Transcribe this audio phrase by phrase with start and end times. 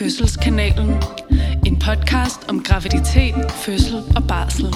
[0.00, 1.02] Fødselskanalen.
[1.66, 4.74] En podcast om graviditet, fødsel og barsel.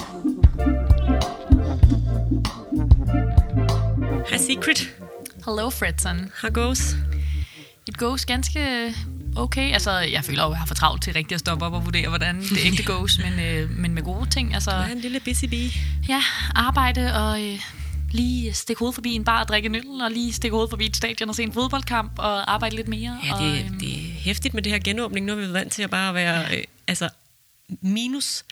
[4.29, 4.95] Hej Secret.
[5.45, 6.31] Hello, Fredson.
[6.41, 6.95] How goes?
[7.87, 8.93] It goes ganske
[9.35, 9.73] okay.
[9.73, 11.85] Altså, jeg føler jo, at jeg har for travlt til rigtig at stoppe op og
[11.85, 14.53] vurdere, hvordan det ægte goes, men, øh, men med gode ting.
[14.53, 15.69] Altså, Du er en lille busy bee.
[16.07, 16.21] ja,
[16.55, 17.59] arbejde og øh,
[18.11, 20.85] lige stikke hovedet forbi en bar og drikke en øl, og lige stikke hovedet forbi
[20.85, 23.17] et stadion og se en fodboldkamp og arbejde lidt mere.
[23.23, 23.94] Ja, og, det, øhm, det
[24.25, 25.25] hæftigt med det her genåbning.
[25.25, 27.09] Nu er vi vant til at bare være øh, altså,
[27.81, 28.43] minus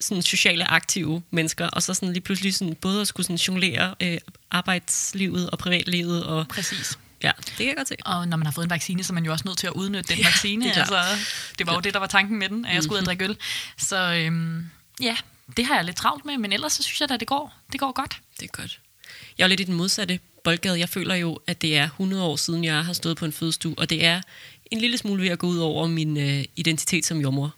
[0.00, 3.94] sådan sociale aktive mennesker, og så sådan lige pludselig sådan, både at skulle sådan jonglere
[4.02, 4.18] øh,
[4.50, 6.24] arbejdslivet og privatlivet.
[6.24, 6.98] Og, Præcis.
[7.22, 7.96] ja, det kan jeg godt se.
[8.04, 9.72] Og når man har fået en vaccine, så er man jo også nødt til at
[9.72, 10.64] udnytte den Ja, vaccine.
[10.64, 11.02] det altså,
[11.58, 13.24] det var jo det, der var tanken med den, at jeg skulle ud og drikke
[13.24, 13.36] øl.
[13.78, 15.16] Så øhm, ja,
[15.56, 17.80] det har jeg lidt travlt med, men ellers så synes jeg da, det går, det
[17.80, 18.20] går godt.
[18.40, 18.80] Det er godt.
[19.38, 20.78] Jeg er lidt i den modsatte boldgade.
[20.78, 23.74] Jeg føler jo, at det er 100 år siden, jeg har stået på en fødestue,
[23.78, 24.20] og det er
[24.72, 27.54] en lille smule ved at gå ud over min øh, identitet som jordmor.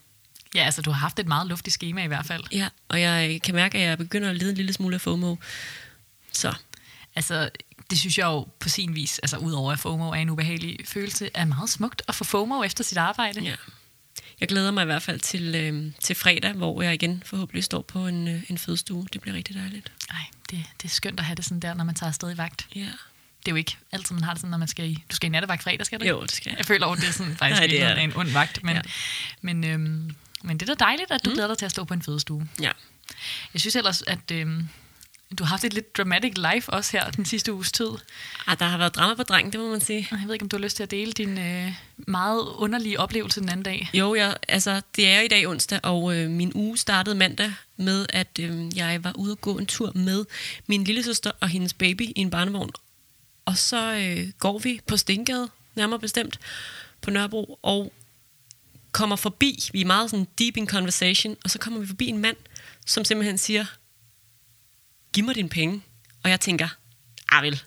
[0.54, 2.44] Ja, altså du har haft et meget luftigt schema i hvert fald.
[2.52, 5.36] Ja, og jeg kan mærke, at jeg begynder at lide en lille smule af FOMO.
[6.32, 6.54] Så
[7.16, 7.50] Altså,
[7.90, 11.30] det synes jeg jo på sin vis, altså udover at FOMO er en ubehagelig følelse,
[11.34, 13.40] er meget smukt at få FOMO efter sit arbejde.
[13.40, 13.54] ja.
[14.40, 17.82] Jeg glæder mig i hvert fald til, øh, til fredag, hvor jeg igen forhåbentlig står
[17.82, 19.06] på en, øh, en fødestue.
[19.12, 19.92] Det bliver rigtig dejligt.
[20.10, 20.16] Ej,
[20.50, 22.66] det, det er skønt at have det sådan der, når man tager afsted i vagt.
[22.74, 22.88] Ja.
[23.47, 25.05] Det er jo ikke altid, man har det sådan, når man skal i...
[25.11, 26.05] Du skal i nattevagt fredag, skal du?
[26.06, 26.59] Jo, det skal jeg.
[26.59, 28.62] Jeg føler over, det er sådan faktisk Nej, det er en ond vagt.
[28.64, 28.81] Men, Ja.
[29.41, 31.34] men, øhm, men det er da dejligt, at du mm.
[31.34, 32.48] glæder dig til at stå på en fødestue.
[32.61, 32.70] Ja.
[33.55, 34.69] Jeg synes ellers, at øhm,
[35.39, 37.89] du har haft et lidt dramatic life også her den sidste uges tid.
[38.47, 40.09] Ah, der har været drama på drengen, det må man sige.
[40.11, 43.41] Jeg ved ikke, om du har lyst til at dele din øh, meget underlige oplevelse
[43.41, 43.91] den anden dag.
[43.95, 48.06] Jo, jeg, altså, det er i dag onsdag, og øh, min uge startede mandag med,
[48.09, 50.25] at øh, jeg var ude og gå en tur med
[50.67, 52.71] min lille søster og hendes baby i en barnevogn.
[53.44, 56.38] Og så øh, går vi på Stengade, nærmere bestemt,
[57.00, 57.93] på Nørrebro, og
[58.93, 62.19] kommer forbi, vi er meget sådan deep in conversation, og så kommer vi forbi en
[62.19, 62.37] mand,
[62.87, 63.65] som simpelthen siger,
[65.12, 65.83] giv mig dine penge.
[66.22, 66.69] Og jeg tænker,
[67.28, 67.62] ah vel.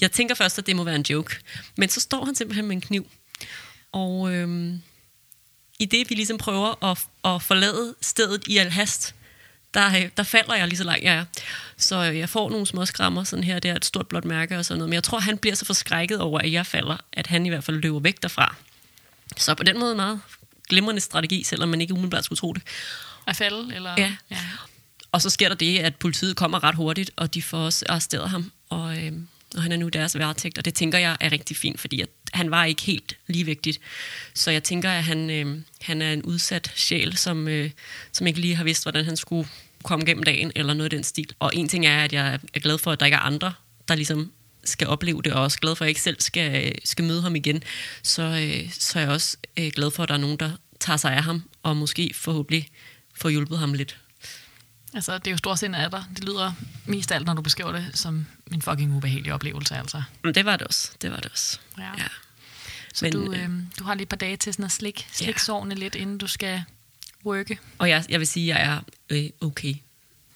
[0.00, 1.36] Jeg tænker først, at det må være en joke.
[1.76, 3.10] Men så står han simpelthen med en kniv.
[3.92, 4.82] Og øhm,
[5.78, 9.14] i det, vi ligesom prøver at, at forlade stedet i al hast,
[9.74, 11.24] der, øh, der falder jeg lige så langt jeg er.
[11.76, 14.58] Så øh, jeg får nogle små skrammer, sådan her, det er et stort blåt mærke
[14.58, 14.88] og sådan noget.
[14.88, 17.64] Men jeg tror, han bliver så forskrækket over, at jeg falder, at han i hvert
[17.64, 18.56] fald løber væk derfra.
[19.36, 20.20] Så på den måde meget
[20.68, 22.62] glimrende strategi, selvom man ikke umiddelbart skulle tro det.
[23.26, 23.74] At falde?
[23.74, 23.94] Eller?
[23.98, 24.14] Ja.
[24.30, 24.38] ja.
[25.12, 28.30] Og så sker der det, at politiet kommer ret hurtigt, og de får også arresteret
[28.30, 28.52] ham.
[28.68, 29.12] Og, øh,
[29.56, 32.08] og han er nu deres varetægt, og det tænker jeg er rigtig fint, fordi at
[32.32, 33.80] han var ikke helt ligevægtigt.
[34.34, 37.70] Så jeg tænker, at han, øh, han er en udsat sjæl, som, øh,
[38.12, 39.48] som ikke lige har vidst, hvordan han skulle
[39.84, 41.26] komme gennem dagen, eller noget i den stil.
[41.38, 43.52] Og en ting er, at jeg er glad for, at der ikke er andre,
[43.88, 44.32] der ligesom
[44.64, 47.36] skal opleve det, og også glad for, at jeg ikke selv skal, skal møde ham
[47.36, 47.62] igen.
[48.02, 50.50] Så, øh, så er jeg også øh, glad for, at der er nogen, der
[50.80, 52.68] tager sig af ham, og måske forhåbentlig
[53.14, 53.96] får hjulpet ham lidt.
[54.94, 56.04] Altså, det er jo storsindet af dig.
[56.16, 56.52] Det lyder
[56.86, 60.02] mest af alt, når du beskriver det som en fucking ubehagelig oplevelse, altså.
[60.24, 60.90] Men det var det også.
[61.02, 61.58] Det var det også.
[61.78, 61.82] Ja.
[61.98, 62.06] ja.
[62.94, 65.06] Så Men, du, øh, øh, du har lige et par dage til sådan at slik,
[65.12, 65.38] slik Ja.
[65.38, 66.64] sårene lidt, inden du skal
[67.26, 67.58] worke.
[67.78, 68.80] Og jeg, jeg vil sige, at jeg er
[69.10, 69.74] øh, okay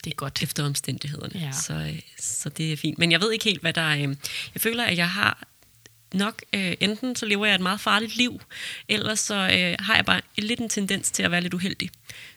[0.04, 0.42] Det er godt.
[0.42, 1.40] efter omstændighederne.
[1.40, 1.52] Ja.
[1.52, 2.98] Så, øh, så det er fint.
[2.98, 3.96] Men jeg ved ikke helt, hvad der er...
[3.96, 4.16] Øh,
[4.54, 5.46] jeg føler, at jeg har
[6.14, 6.42] nok...
[6.52, 8.40] Øh, enten så lever jeg et meget farligt liv,
[8.88, 11.90] eller så øh, har jeg bare lidt en tendens til at være lidt uheldig.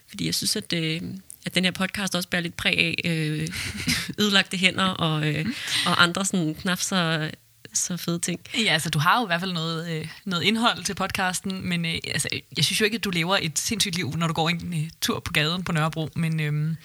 [0.08, 0.72] Fordi jeg synes, at...
[0.72, 1.02] Øh,
[1.46, 3.48] at den her podcast også bærer lidt præg af øh,
[4.22, 5.46] ødelagte hænder og, øh,
[5.86, 7.30] og andre sådan knap så,
[7.86, 8.40] så fede ting.
[8.54, 11.84] Ja, altså du har jo i hvert fald noget, øh, noget indhold til podcasten, men
[11.84, 14.48] øh, altså, jeg synes jo ikke, at du lever et sindssygt liv, når du går
[14.48, 16.76] en øh, tur på gaden på Nørrebro, men øh,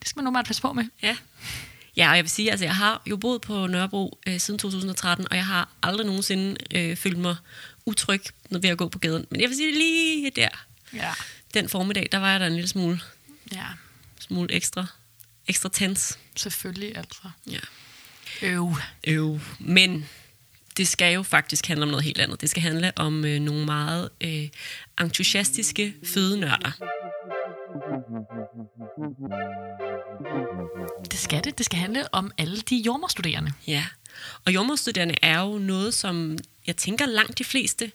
[0.00, 0.84] det skal man normalt passe på med.
[1.02, 1.16] Ja.
[1.96, 5.26] Ja, og jeg vil sige, altså jeg har jo boet på Nørrebro øh, siden 2013,
[5.30, 7.36] og jeg har aldrig nogensinde øh, følt mig
[7.86, 9.26] utryg når ved at gå på gaden.
[9.30, 10.48] Men jeg vil sige, lige der,
[10.92, 11.12] Ja.
[11.54, 13.00] den formiddag, der var jeg der en lille smule,
[13.52, 13.64] Ja,
[14.20, 14.86] smule ekstra,
[15.48, 16.18] ekstra tens.
[16.36, 17.20] selvfølgelig altså.
[17.50, 17.58] Ja.
[18.42, 18.74] Øv.
[19.06, 19.40] Øv.
[19.58, 20.06] Men
[20.76, 22.40] det skal jo faktisk handle om noget helt andet.
[22.40, 24.48] Det skal handle om øh, nogle meget øh,
[25.00, 26.70] entusiastiske fødenørder.
[31.10, 31.58] Det skal det.
[31.58, 33.52] Det skal handle om alle de jordmorstuderende.
[33.66, 33.86] Ja,
[34.44, 37.92] og jordmorstuderende er jo noget, som jeg tænker langt de fleste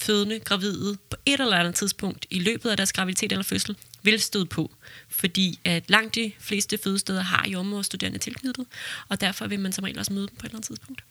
[0.00, 4.20] fødende, gravide, på et eller andet tidspunkt i løbet af deres graviditet eller fødsel, vil
[4.20, 4.70] støde på.
[5.08, 8.66] Fordi at langt de fleste fødesteder har jordmorstuderende tilknyttet,
[9.08, 11.04] og derfor vil man som regel også møde dem på et eller andet tidspunkt.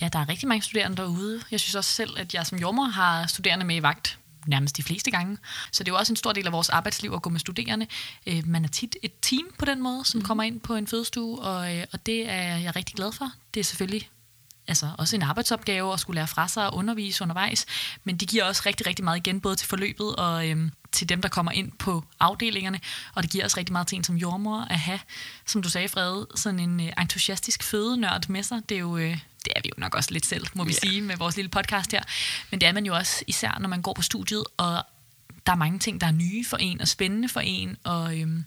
[0.00, 1.42] Ja, der er rigtig mange studerende derude.
[1.50, 4.82] Jeg synes også selv, at jeg som jordmor har studerende med i vagt nærmest de
[4.82, 5.38] fleste gange.
[5.72, 7.86] Så det er jo også en stor del af vores arbejdsliv at gå med studerende.
[8.26, 11.38] Øh, Man er tit et team på den måde, som kommer ind på en fødestue,
[11.38, 13.32] og, øh, og det er jeg rigtig glad for.
[13.54, 14.10] Det er selvfølgelig
[14.68, 17.66] altså også en arbejdsopgave at skulle lære fra sig og undervise undervejs,
[18.04, 21.22] men de giver også rigtig, rigtig meget igen, både til forløbet og øhm, til dem,
[21.22, 22.80] der kommer ind på afdelingerne,
[23.14, 25.00] og det giver også rigtig meget til en som jordmor at have,
[25.46, 28.62] som du sagde, Frede, sådan en øh, entusiastisk fødenørd med sig.
[28.68, 28.96] Det er jo...
[28.96, 30.80] Øh, det er vi jo nok også lidt selv, må vi yeah.
[30.80, 32.02] sige, med vores lille podcast her.
[32.50, 34.86] Men det er man jo også, især når man går på studiet, og
[35.46, 38.44] der er mange ting, der er nye for en, og spændende for en, og, øhm,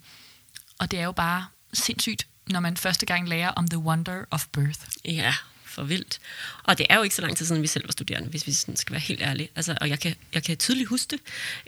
[0.79, 4.47] og det er jo bare sindssygt, når man første gang lærer om the wonder of
[4.47, 4.79] birth.
[5.05, 5.33] Ja,
[5.71, 6.19] for vildt.
[6.63, 8.51] Og det er jo ikke så lang tid siden, vi selv var studerende, hvis vi
[8.51, 9.49] sådan skal være helt ærlige.
[9.55, 11.19] Altså, og jeg kan, jeg kan tydeligt huske det.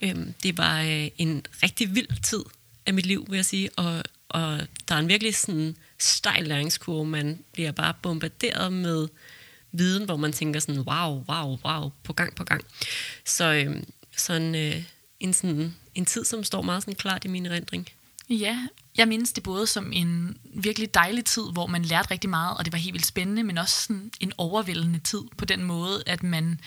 [0.01, 2.43] Øhm, det var øh, en rigtig vild tid
[2.85, 3.69] af mit liv, vil jeg sige.
[3.75, 7.05] Og, og der er en virkelig sådan stejl læringskurve.
[7.05, 9.07] Man bliver bare bombarderet med
[9.71, 12.65] viden, hvor man tænker sådan, wow, wow, wow, på gang på gang.
[13.25, 13.83] Så øh,
[14.17, 14.83] sådan øh,
[15.19, 17.87] en, sådan, en tid, som står meget sådan klart i min erindring.
[18.39, 22.57] Ja, jeg mindes det både som en virkelig dejlig tid, hvor man lærte rigtig meget,
[22.57, 26.03] og det var helt vildt spændende, men også sådan en overvældende tid på den måde,
[26.05, 26.59] at man,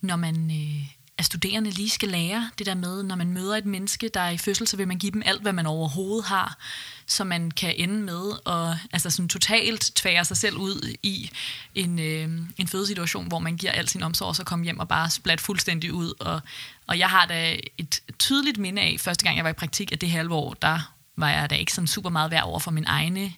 [0.00, 0.86] når man øh,
[1.18, 4.30] er studerende, lige skal lære det der med, når man møder et menneske, der er
[4.30, 6.58] i fødsel, så vil man give dem alt, hvad man overhovedet har,
[7.06, 11.30] så man kan ende med at altså sådan totalt tvære sig selv ud i
[11.74, 14.88] en, øh, en fødesituation, hvor man giver al sin omsorg, og så kommer hjem og
[14.88, 16.12] bare splat fuldstændig ud.
[16.20, 16.40] Og,
[16.86, 20.00] og jeg har da et tydeligt minde af, første gang jeg var i praktik, at
[20.00, 22.86] det halve år, der var jeg da ikke sådan super meget værd over for mine
[22.86, 23.32] egne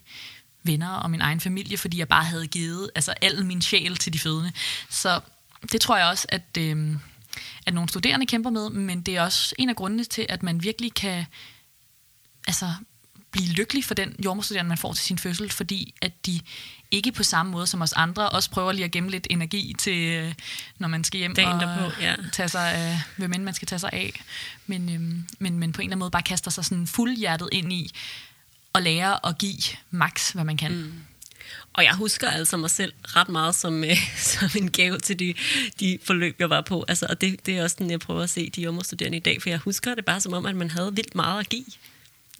[0.63, 4.13] venner og min egen familie, fordi jeg bare havde givet altså al min sjæl til
[4.13, 4.51] de fødende.
[4.89, 5.19] Så
[5.71, 6.95] det tror jeg også, at, øh,
[7.65, 10.63] at nogle studerende kæmper med, men det er også en af grundene til, at man
[10.63, 11.25] virkelig kan
[12.47, 12.73] altså,
[13.33, 16.39] blive lykkelig for den jordmorstuderende, man får til sin fødsel, fordi at de
[16.91, 19.97] ikke på samme måde som os andre også prøver lige at gemme lidt energi til,
[19.97, 20.33] øh,
[20.79, 22.15] når man skal hjem Dagen og derpå, ja.
[22.31, 24.23] tage sig af, hvem end man skal tage sig af.
[24.67, 27.73] Men, øhm, men, men på en eller anden måde bare kaster sig sådan fuldhjertet ind
[27.73, 27.91] i
[28.75, 30.71] at lære at give max, hvad man kan.
[30.71, 30.93] Mm.
[31.73, 33.97] Og jeg husker altså mig selv ret meget som, øh,
[34.33, 35.33] som en gave til de,
[35.79, 36.85] de forløb, jeg var på.
[36.87, 39.41] Altså, og det, det er også sådan, jeg prøver at se de jordmorstuderende i dag,
[39.41, 41.65] for jeg husker det bare som om, at man havde vildt meget at give.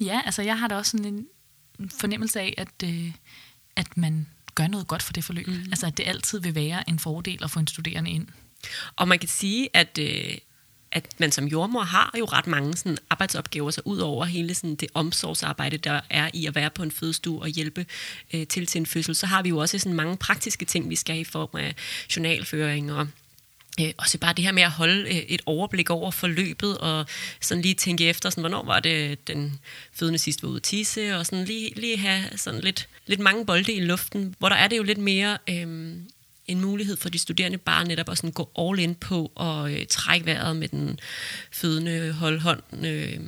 [0.04, 3.12] Ja, altså jeg har da også sådan en fornemmelse af, at, øh,
[3.76, 5.48] at man gør noget godt for det forløb.
[5.48, 5.66] Mm.
[5.72, 8.28] Altså at det altid vil være en fordel at få en studerende ind.
[8.96, 10.38] Og man kan sige, at, øh,
[10.92, 14.76] at man som jordmor har jo ret mange sådan, arbejdsopgaver, så ud over hele sådan,
[14.76, 17.86] det omsorgsarbejde, der er i at være på en fødestue og hjælpe
[18.34, 20.96] øh, til til en fødsel, så har vi jo også sådan mange praktiske ting, vi
[20.96, 21.76] skal i form af
[22.16, 23.08] journalføring og
[23.82, 27.06] Øh, og så bare det her med at holde øh, et overblik over forløbet, og
[27.42, 29.60] sådan lige tænke efter, sådan, hvornår var det, den
[29.94, 33.46] fødende sidst var ude at tisse, og sådan lige, lige have sådan lidt, lidt mange
[33.46, 35.96] bolde i luften, hvor der er det jo lidt mere øh,
[36.48, 39.86] en mulighed for de studerende bare netop at sådan gå all in på og øh,
[39.90, 41.00] trække vejret med den
[41.52, 43.20] fødende, holde hånd, øh,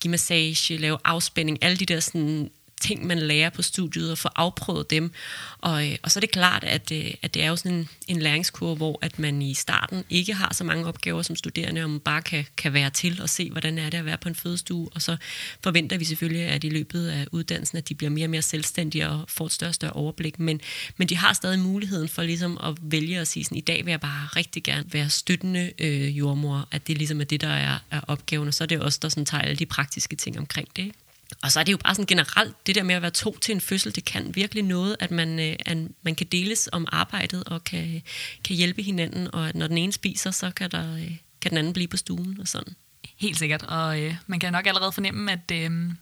[0.00, 4.28] give massage, lave afspænding, alle de der sådan ting, man lærer på studiet, og få
[4.36, 5.12] afprøvet dem.
[5.58, 7.88] Og, øh, og så er det klart, at, øh, at det er jo sådan en,
[8.08, 11.90] en læringskurve, hvor at man i starten ikke har så mange opgaver som studerende, og
[11.90, 14.34] man bare kan, kan være til og se, hvordan er det at være på en
[14.34, 14.88] fødestue.
[14.94, 15.16] Og så
[15.62, 19.08] forventer vi selvfølgelig, at i løbet af uddannelsen, at de bliver mere og mere selvstændige
[19.08, 20.38] og får et større og større overblik.
[20.38, 20.60] Men,
[20.96, 23.90] men de har stadig muligheden for ligesom at vælge at sige, sådan, i dag vil
[23.90, 27.78] jeg bare rigtig gerne være støttende øh, jordmor, at det ligesom er det, der er,
[27.90, 28.48] er opgaven.
[28.48, 30.82] Og så er det også der sådan tager alle de praktiske ting omkring det.
[30.82, 31.05] Ikke?
[31.42, 33.54] Og så er det jo bare sådan generelt, det der med at være to til
[33.54, 37.44] en fødsel, det kan virkelig noget, at man, øh, at man kan deles om arbejdet
[37.44, 38.02] og kan,
[38.44, 41.58] kan hjælpe hinanden, og at når den ene spiser, så kan, der, øh, kan den
[41.58, 42.74] anden blive på stuen og sådan.
[43.16, 45.92] Helt sikkert, og øh, man kan nok allerede fornemme, at øh,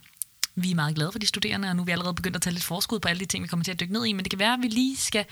[0.54, 2.54] vi er meget glade for de studerende, og nu er vi allerede begyndt at tage
[2.54, 4.30] lidt forskud på alle de ting, vi kommer til at dykke ned i, men det
[4.30, 5.24] kan være, at vi lige skal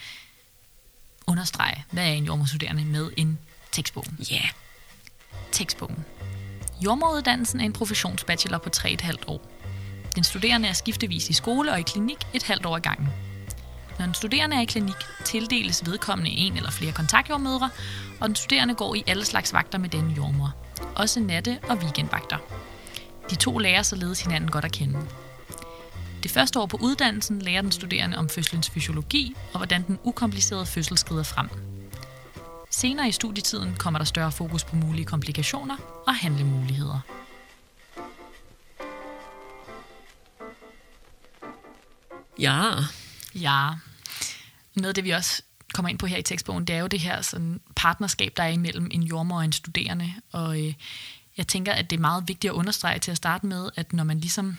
[1.27, 3.39] understrege, hvad er en jordmorstuderende med en
[3.73, 4.07] tekstbog?
[4.31, 4.35] Ja.
[4.35, 4.49] Yeah.
[5.53, 6.05] Tekstbogen.
[6.85, 9.52] Jordmoruddannelsen er en professionsbachelor på 3,5 år.
[10.15, 13.09] Den studerende er skiftevis i skole og i klinik et halvt år ad gangen.
[13.99, 17.71] Når en studerende er i klinik, tildeles vedkommende en eller flere kontaktjordmødre,
[18.21, 20.55] og den studerende går i alle slags vagter med denne jordmor.
[20.97, 22.37] Også natte- og weekendvagter.
[23.31, 24.99] De to lærer således hinanden godt at kende.
[26.23, 30.67] Det første år på uddannelsen lærer den studerende om fødselens fysiologi og hvordan den ukomplicerede
[30.67, 31.49] fødsel skrider frem.
[32.71, 35.77] Senere i studietiden kommer der større fokus på mulige komplikationer
[36.07, 37.01] og handlemuligheder.
[42.43, 42.71] Ja.
[43.35, 43.71] Ja.
[44.75, 45.43] Noget af det, vi også
[45.75, 48.49] kommer ind på her i tekstbogen, det er jo det her sådan partnerskab, der er
[48.49, 50.15] imellem en jordmor og en studerende.
[50.33, 50.75] Og øh,
[51.37, 54.05] jeg tænker, at det er meget vigtigt at understrege til at starte med, at når
[54.05, 54.57] man ligesom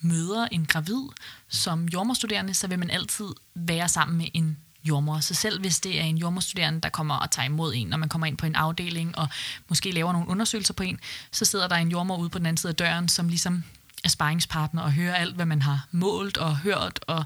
[0.00, 1.02] møder en gravid
[1.48, 5.20] som jordmorstuderende, så vil man altid være sammen med en jordmor.
[5.20, 8.08] Så selv hvis det er en jordmorstuderende, der kommer og tager imod en, når man
[8.08, 9.28] kommer ind på en afdeling og
[9.68, 11.00] måske laver nogle undersøgelser på en,
[11.32, 13.64] så sidder der en jordmor ude på den anden side af døren, som ligesom
[14.06, 17.24] sparringspartner og høre alt, hvad man har målt og hørt, og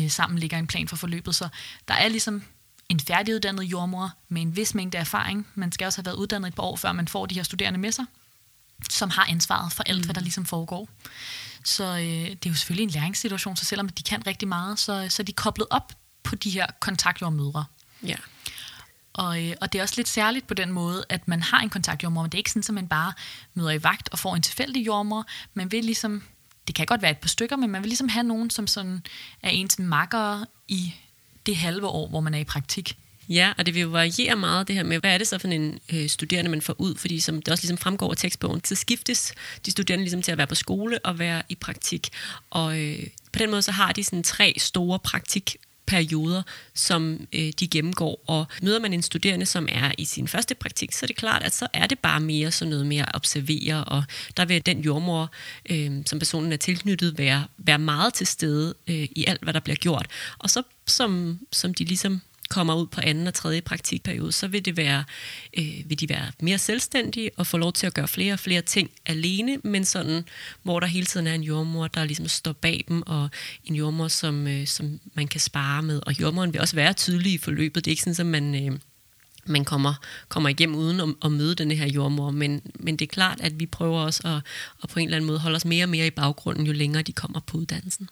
[0.00, 1.34] øh, sammen ligger en plan for forløbet.
[1.34, 1.48] Så
[1.88, 2.42] der er ligesom
[2.88, 5.46] en færdiguddannet jordmor med en vis mængde erfaring.
[5.54, 7.78] Man skal også have været uddannet et par år, før man får de her studerende
[7.78, 8.04] med sig,
[8.90, 10.04] som har ansvaret for alt, mm.
[10.04, 10.88] hvad der ligesom foregår.
[11.64, 15.06] Så øh, det er jo selvfølgelig en læringssituation, så selvom de kan rigtig meget, så,
[15.08, 17.64] så er de koblet op på de her kontaktjordmødre.
[18.02, 18.16] Ja.
[19.16, 21.70] Og, øh, og det er også lidt særligt på den måde, at man har en
[21.70, 23.12] kontaktjordmor, men det er ikke sådan, at man bare
[23.54, 25.26] møder i vagt og får en tilfældig jordmor.
[25.54, 26.22] Man vil ligesom,
[26.66, 29.02] det kan godt være et par stykker, men man vil ligesom have nogen, som sådan
[29.42, 30.94] er ens makker i
[31.46, 32.96] det halve år, hvor man er i praktik.
[33.28, 35.48] Ja, og det vil jo variere meget det her med, hvad er det så for
[35.48, 36.96] en øh, studerende, man får ud?
[36.96, 39.34] Fordi som det også ligesom fremgår af tekstbogen, så skiftes
[39.66, 42.08] de studerende ligesom til at være på skole og være i praktik.
[42.50, 46.42] Og øh, på den måde så har de sådan tre store praktik perioder,
[46.74, 48.22] som øh, de gennemgår.
[48.26, 51.42] Og møder man en studerende, som er i sin første praktik, så er det klart,
[51.42, 54.04] at så er det bare mere sådan noget mere at observere, og
[54.36, 55.30] der vil den jordmor,
[55.70, 59.60] øh, som personen er tilknyttet, være, være meget til stede øh, i alt, hvad der
[59.60, 60.06] bliver gjort.
[60.38, 64.64] Og så som, som de ligesom kommer ud på anden og tredje praktikperiode, så vil,
[64.64, 65.04] det være,
[65.58, 68.62] øh, vil de være mere selvstændige og få lov til at gøre flere og flere
[68.62, 70.24] ting alene, men sådan,
[70.62, 73.28] hvor der hele tiden er en jordmor, der ligesom står bag dem, og
[73.64, 76.00] en jordmor, som, øh, som man kan spare med.
[76.06, 77.84] Og jordmoren vil også være tydelig i forløbet.
[77.84, 78.66] Det er ikke sådan, at man...
[78.66, 78.78] Øh,
[79.48, 79.94] man kommer,
[80.28, 83.60] kommer igennem uden at, at møde den her jordmor, men, men det er klart, at
[83.60, 84.36] vi prøver også at,
[84.82, 87.02] at på en eller anden måde holde os mere og mere i baggrunden, jo længere
[87.02, 88.08] de kommer på uddannelsen.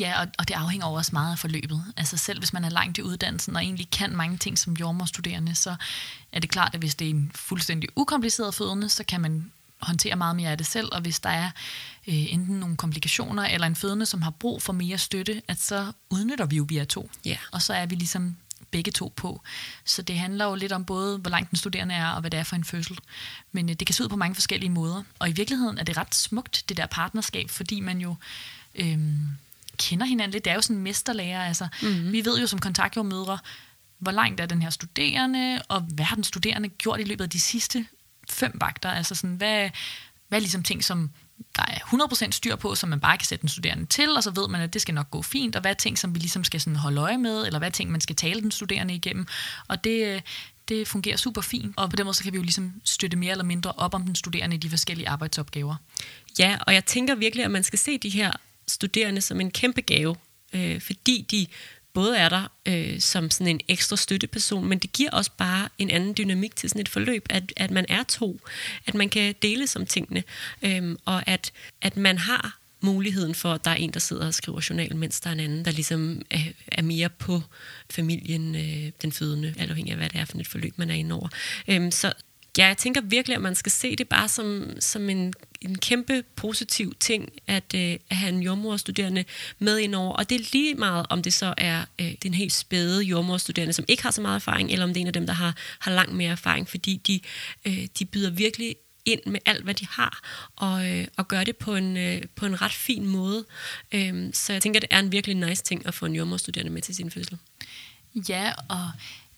[0.00, 1.84] Ja, og, og det afhænger også meget af forløbet.
[1.96, 5.54] Altså selv hvis man er langt i uddannelsen og egentlig kan mange ting som jordmorstuderende,
[5.54, 5.76] så
[6.32, 10.16] er det klart, at hvis det er en fuldstændig ukompliceret fødende, så kan man håndtere
[10.16, 11.50] meget mere af det selv, og hvis der er
[12.06, 15.92] øh, enten nogle komplikationer eller en fødende, som har brug for mere støtte, at så
[16.10, 17.10] udnytter vi jo via to.
[17.24, 17.36] Ja.
[17.52, 18.36] Og så er vi ligesom
[18.70, 19.42] begge to på.
[19.84, 22.40] Så det handler jo lidt om både, hvor langt den studerende er, og hvad det
[22.40, 22.98] er for en fødsel.
[23.52, 25.02] Men øh, det kan se ud på mange forskellige måder.
[25.18, 28.16] Og i virkeligheden er det ret smukt, det der partnerskab, fordi man jo...
[28.74, 28.98] Øh,
[29.76, 30.44] kender hinanden lidt.
[30.44, 31.46] Det er jo sådan en mesterlærer.
[31.46, 31.68] Altså.
[31.82, 32.12] Mm-hmm.
[32.12, 33.38] Vi ved jo som kontaktjordmødre,
[33.98, 37.30] hvor langt er den her studerende, og hvad har den studerende gjort i løbet af
[37.30, 37.86] de sidste
[38.30, 38.90] fem vagter?
[38.90, 39.70] Altså sådan, hvad,
[40.28, 41.10] hvad er ligesom ting, som
[41.56, 44.30] der er 100% styr på, som man bare kan sætte den studerende til, og så
[44.30, 46.44] ved man, at det skal nok gå fint, og hvad er ting, som vi ligesom
[46.44, 49.26] skal sådan holde øje med, eller hvad er ting, man skal tale den studerende igennem.
[49.68, 50.22] Og det,
[50.68, 53.30] det fungerer super fint, og på den måde så kan vi jo ligesom støtte mere
[53.30, 55.76] eller mindre op om den studerende i de forskellige arbejdsopgaver.
[56.38, 58.32] Ja, og jeg tænker virkelig, at man skal se de her
[58.68, 60.16] studerende som en kæmpe gave,
[60.54, 61.46] øh, fordi de
[61.92, 65.90] både er der øh, som sådan en ekstra støtteperson, men det giver også bare en
[65.90, 68.40] anden dynamik til sådan et forløb, at, at man er to,
[68.86, 70.22] at man kan dele som tingene,
[70.62, 71.52] øh, og at,
[71.82, 75.20] at man har muligheden for, at der er en, der sidder og skriver journal, mens
[75.20, 76.38] der er en anden, der ligesom er,
[76.72, 77.42] er mere på
[77.90, 80.94] familien, øh, den fødende, alt afhængig af, hvad det er for et forløb, man er
[80.94, 81.28] inde over.
[81.68, 82.12] Øh, så
[82.58, 85.34] ja, jeg tænker virkelig, at man skal se det bare som, som en
[85.64, 89.24] en kæmpe positiv ting at, øh, at have en jordmorstuderende
[89.58, 90.12] med indover.
[90.12, 93.84] Og det er lige meget, om det så er øh, den helt spæde jordmorstuderende, som
[93.88, 95.92] ikke har så meget erfaring, eller om det er en af dem, der har, har
[95.92, 97.20] langt mere erfaring, fordi de,
[97.64, 100.20] øh, de byder virkelig ind med alt, hvad de har,
[100.56, 103.44] og, øh, og gør det på en, øh, på en ret fin måde.
[103.92, 106.82] Øh, så jeg tænker, det er en virkelig nice ting at få en jordmorstuderende med
[106.82, 107.38] til sin fødsel.
[108.28, 108.90] Ja, og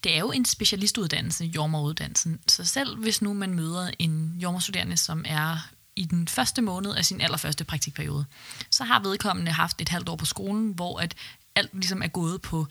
[0.05, 2.41] det er jo en specialistuddannelse, jordmoruddannelsen.
[2.49, 7.05] Så selv hvis nu man møder en jordmorstuderende, som er i den første måned af
[7.05, 8.25] sin allerførste praktikperiode,
[8.71, 11.15] så har vedkommende haft et halvt år på skolen, hvor at
[11.55, 12.67] alt ligesom er gået på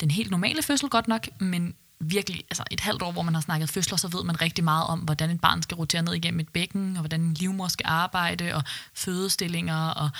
[0.00, 3.40] den helt normale fødsel godt nok, men virkelig altså et halvt år, hvor man har
[3.40, 6.40] snakket fødsler, så ved man rigtig meget om, hvordan et barn skal rotere ned igennem
[6.40, 8.62] et bækken, og hvordan en livmor skal arbejde, og
[8.94, 10.10] fødestillinger, og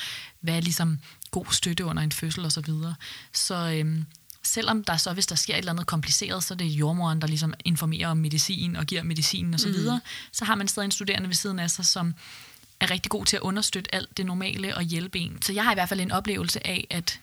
[0.41, 0.99] hvad er ligesom
[1.31, 2.51] god støtte under en fødsel osv.
[2.51, 2.95] Så, videre.
[3.33, 4.07] så øhm,
[4.45, 7.27] selvom der så, hvis der sker et eller andet kompliceret, så er det jordmoren, der
[7.27, 10.01] ligesom informerer om medicin og giver medicinen osv., så, mm.
[10.33, 12.15] så har man stadig en studerende ved siden af sig, som
[12.81, 15.43] er rigtig god til at understøtte alt det normale og hjælpe en.
[15.43, 17.21] Så jeg har i hvert fald en oplevelse af, at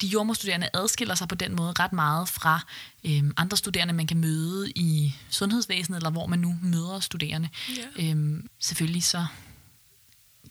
[0.00, 2.60] de jordmorstuderende adskiller sig på den måde ret meget fra
[3.04, 7.48] øhm, andre studerende, man kan møde i sundhedsvæsenet, eller hvor man nu møder studerende.
[7.76, 8.10] Ja.
[8.10, 9.26] Øhm, selvfølgelig så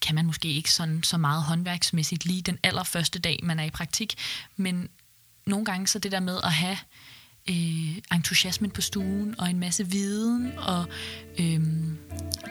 [0.01, 3.69] kan man måske ikke sådan så meget håndværksmæssigt lige den allerførste dag, man er i
[3.69, 4.15] praktik,
[4.55, 4.89] men
[5.47, 6.77] nogle gange så det der med at have
[7.49, 10.85] øh, entusiasmen på stuen og en masse viden og
[11.39, 11.61] øh,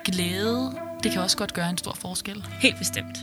[0.05, 0.73] glæde,
[1.03, 2.45] det kan også godt gøre en stor forskel.
[2.61, 3.19] Helt bestemt.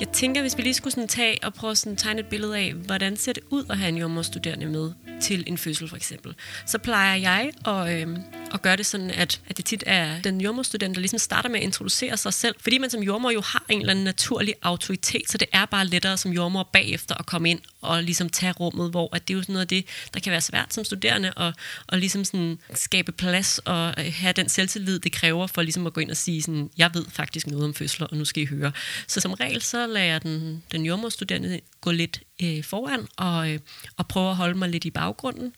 [0.00, 2.72] Jeg tænker, hvis vi lige skulle sådan tage og prøve at tegne et billede af,
[2.72, 6.34] hvordan ser det ud at have en jordmorstuderende med til en fødsel for eksempel,
[6.66, 8.18] så plejer jeg at, øh,
[8.52, 11.58] og gøre det sådan, at, at det tit er den jordmorstudent, der ligesom starter med
[11.58, 12.54] at introducere sig selv.
[12.60, 15.86] Fordi man som jordmor jo har en eller anden naturlig autoritet, så det er bare
[15.86, 19.38] lettere som jordmor bagefter at komme ind og ligesom tage rummet, hvor at det er
[19.38, 21.52] jo sådan noget af det, der kan være svært som studerende, og,
[21.86, 25.92] og ligesom sådan skabe plads og øh, have den selvtillid, det kræver for ligesom at
[25.92, 28.46] gå ind og sige sådan, jeg ved faktisk noget om fødsler, og nu skal I
[28.46, 28.72] høre.
[29.06, 33.58] Så som regel, så lader jeg den, den jordmorstuderende gå lidt øh, foran og, øh,
[33.96, 35.52] og prøve at holde mig lidt i baggrunden,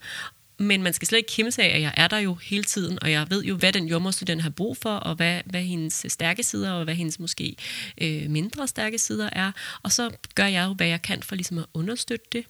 [0.60, 3.10] men man skal slet ikke kæmpe af, at jeg er der jo hele tiden, og
[3.10, 6.72] jeg ved jo, hvad den jordmorstuderende har brug for, og hvad, hvad hendes stærke sider,
[6.72, 7.56] og hvad hendes måske
[8.00, 9.52] øh, mindre stærke sider er.
[9.82, 12.44] Og så gør jeg jo, hvad jeg kan for ligesom at understøtte det.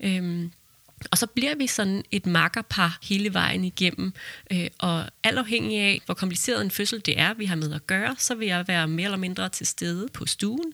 [0.00, 0.50] Øhm,
[1.10, 4.12] og så bliver vi sådan et makkerpar hele vejen igennem,
[4.52, 7.86] øh, og alt afhængig af, hvor kompliceret en fødsel det er, vi har med at
[7.86, 10.72] gøre, så vil jeg være mere eller mindre til stede på stuen.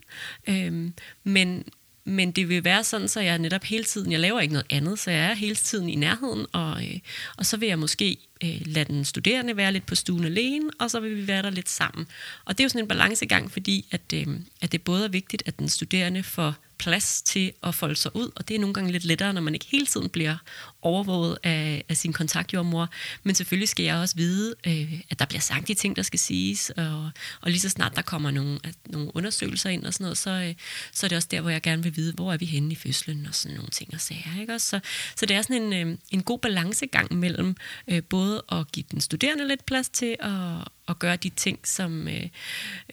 [0.49, 0.92] Øhm,
[1.25, 1.64] men,
[2.09, 4.99] men det vil være sådan, så jeg netop hele tiden, jeg laver ikke noget andet,
[4.99, 6.99] så jeg er hele tiden i nærheden, og, øh,
[7.37, 10.91] og så vil jeg måske øh, lade den studerende være lidt på stuen alene, og
[10.91, 12.07] så vil vi være der lidt sammen.
[12.45, 14.27] Og det er jo sådan en balancegang, fordi at, øh,
[14.61, 18.30] at det både er vigtigt, at den studerende får plads til at folde sig ud,
[18.37, 20.37] og det er nogle gange lidt lettere, når man ikke hele tiden bliver
[20.82, 22.88] overvåget af, af sin kontaktjordmor.
[23.23, 26.18] Men selvfølgelig skal jeg også vide, øh, at der bliver sagt de ting, der skal
[26.18, 30.18] siges, og, og lige så snart der kommer nogle, nogle undersøgelser ind og sådan noget,
[30.18, 30.54] så, øh,
[30.92, 32.75] så er det også der, hvor jeg gerne vil vide, hvor er vi henne i
[32.75, 34.40] fødslen og sådan nogle ting og sager.
[34.40, 34.58] Ikke?
[34.58, 34.80] Så,
[35.16, 37.56] så det er sådan en, øh, en god balancegang mellem
[37.88, 42.09] øh, både at give den studerende lidt plads til at, at gøre de ting, som
[42.09, 42.28] øh,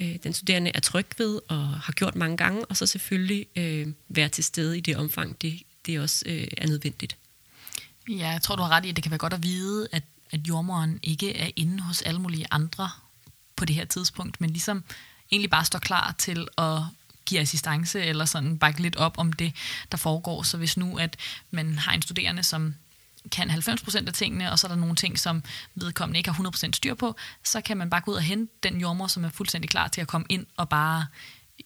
[0.01, 3.87] øh, den studerende er tryg ved og har gjort mange gange, og så selvfølgelig øh,
[4.09, 7.17] være til stede i det omfang, det, det også øh, er nødvendigt.
[8.09, 10.03] Ja, jeg tror, du har ret i, at det kan være godt at vide, at,
[10.31, 12.89] at jordmoren ikke er inde hos alle mulige andre
[13.55, 14.83] på det her tidspunkt, men ligesom
[15.31, 16.81] egentlig bare står klar til at
[17.25, 19.53] give assistance eller sådan bakke lidt op om det,
[19.91, 20.43] der foregår.
[20.43, 21.17] Så hvis nu, at
[21.51, 22.75] man har en studerende, som
[23.31, 25.43] kan 90% af tingene, og så er der nogle ting, som
[25.75, 28.81] vedkommende ikke har 100% styr på, så kan man bare gå ud og hente den
[28.81, 31.05] jordmor, som er fuldstændig klar til at komme ind og bare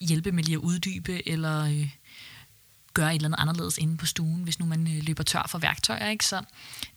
[0.02, 1.90] hjælpe med lige at uddybe, eller øh,
[2.94, 5.58] gøre et eller andet anderledes inde på stuen, hvis nu man øh, løber tør for
[5.58, 6.10] værktøjer.
[6.10, 6.26] Ikke?
[6.26, 6.44] Så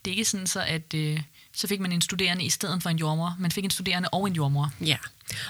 [0.05, 1.23] det er ikke sådan, så at øh,
[1.55, 3.37] så fik man en studerende i stedet for en jordmor.
[3.39, 4.73] Man fik en studerende og en jordmor.
[4.81, 4.97] Ja,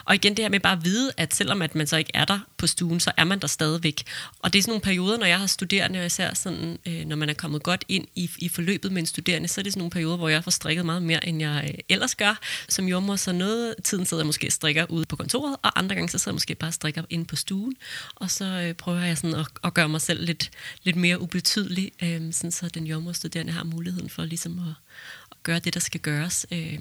[0.05, 2.25] og igen det her med bare at vide, at selvom at man så ikke er
[2.25, 4.03] der på stuen, så er man der stadigvæk.
[4.38, 7.17] Og det er sådan nogle perioder, når jeg har studerende, og især sådan, øh, når
[7.17, 9.81] man er kommet godt ind i, i forløbet med en studerende, så er det sådan
[9.81, 13.17] nogle perioder, hvor jeg får strikket meget mere, end jeg øh, ellers gør som jordmor.
[13.17, 16.19] Så noget tiden sidder jeg måske og strikker ude på kontoret, og andre gange så
[16.19, 17.75] sidder jeg måske bare og strikker inde på stuen.
[18.15, 20.51] Og så øh, prøver jeg sådan at, at gøre mig selv lidt,
[20.83, 25.59] lidt mere ubetydelig, øh, sådan så den jordmorstuderende har muligheden for ligesom at, at gøre
[25.59, 26.46] det, der skal gøres.
[26.50, 26.78] Øh,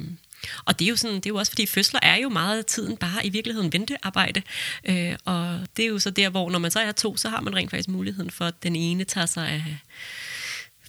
[0.66, 2.66] og det er jo sådan, det er jo også fordi fødsler er jo meget af
[2.66, 4.42] tiden bare i virkeligheden ventearbejde.
[4.86, 7.42] Øh, og det er jo så der, hvor når man så er to, så har
[7.42, 9.78] man rent faktisk muligheden for, at den ene tager sig af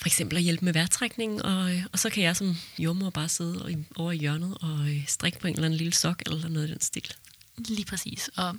[0.02, 3.84] for eksempel at hjælpe med vejrtrækningen, og, og så kan jeg som jordmor bare sidde
[3.96, 6.70] over i hjørnet og øh, strikke på en eller anden lille sok eller noget i
[6.70, 7.12] den stil.
[7.58, 8.30] Lige præcis.
[8.36, 8.56] Og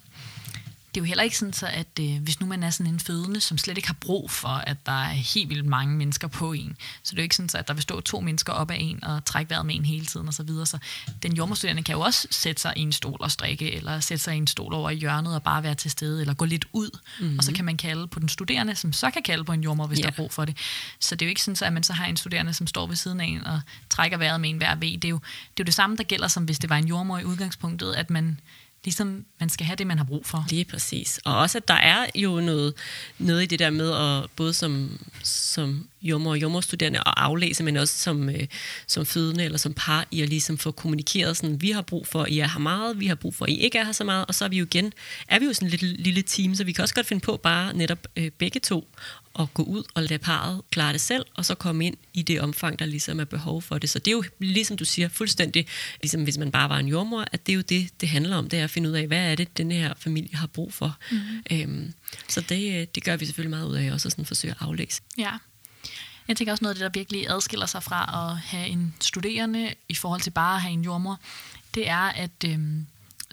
[0.96, 3.00] det er jo heller ikke sådan, så at øh, hvis nu man er sådan en
[3.00, 6.54] fødende, som slet ikke har brug for, at der er helt vildt mange mennesker på
[6.54, 8.72] en, så det er jo ikke sådan, så at der vil stå to mennesker op
[8.72, 10.34] af en og trække vejret med en hele tiden osv.
[10.34, 10.66] Så, videre.
[10.66, 10.78] så
[11.24, 14.36] den jordmorstuderende kan jo også sætte sig i en stol og strikke, eller sætte sig
[14.36, 17.00] i en stol over i hjørnet og bare være til stede, eller gå lidt ud,
[17.20, 17.38] mm-hmm.
[17.38, 19.88] og så kan man kalde på den studerende, som så kan kalde på en jordmor,
[19.88, 20.04] hvis yeah.
[20.04, 20.58] der er brug for det.
[21.00, 22.88] Så det er jo ikke sådan, så at man så har en studerende, som står
[22.88, 24.98] ved siden af en og trækker vejret med en hver ved.
[24.98, 25.20] Det er jo
[25.58, 27.94] det, er jo det samme, der gælder, som hvis det var en jordmor i udgangspunktet,
[27.94, 28.40] at man
[28.84, 30.46] ligesom man skal have det, man har brug for.
[30.50, 31.20] Lige præcis.
[31.26, 32.74] Og også, at der er jo noget,
[33.18, 37.78] noget i det der med, at både som, som jommer og jommerstuderende at aflæse, men
[37.78, 38.48] også som, øh,
[38.88, 42.24] som fødende eller som par, i at ligesom få kommunikeret sådan, vi har brug for,
[42.24, 44.04] at I er her meget, vi har brug for, at I ikke er her så
[44.04, 44.94] meget, og så er vi jo igen,
[45.28, 47.38] er vi jo sådan et lille, lille team, så vi kan også godt finde på
[47.38, 48.88] bare netop øh, begge to
[49.40, 52.42] at gå ud og lade parret klare det selv, og så komme ind i det
[52.42, 53.90] omfang, der ligesom er behov for det.
[53.90, 55.68] Så det er jo, ligesom du siger, fuldstændig,
[56.02, 58.50] ligesom hvis man bare var en jordmor, at det er jo det, det handler om,
[58.50, 60.98] det er at finde ud af, hvad er det, den her familie har brug for.
[61.12, 61.44] Mm-hmm.
[61.52, 61.94] Øhm,
[62.28, 64.58] så det, øh, det gør vi selvfølgelig meget ud af, også at sådan forsøge at
[64.68, 65.02] aflæse.
[65.18, 65.32] Ja.
[66.28, 69.74] Jeg tænker også noget af det, der virkelig adskiller sig fra at have en studerende
[69.90, 71.20] i forhold til bare at have en jordmor,
[71.74, 72.60] det er, at, øh,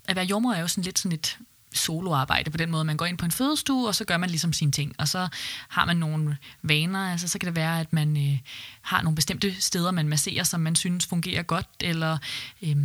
[0.08, 1.38] at være jordmor er jo sådan lidt sådan et
[1.72, 2.84] soloarbejde på den måde.
[2.84, 4.94] Man går ind på en fødestue, og så gør man ligesom sine ting.
[4.98, 5.28] Og så
[5.68, 7.10] har man nogle vaner.
[7.12, 8.38] Altså, så kan det være, at man øh,
[8.80, 12.18] har nogle bestemte steder, man masserer, som man synes fungerer godt, eller
[12.62, 12.76] øh,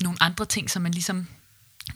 [0.00, 1.26] nogle andre ting, som man ligesom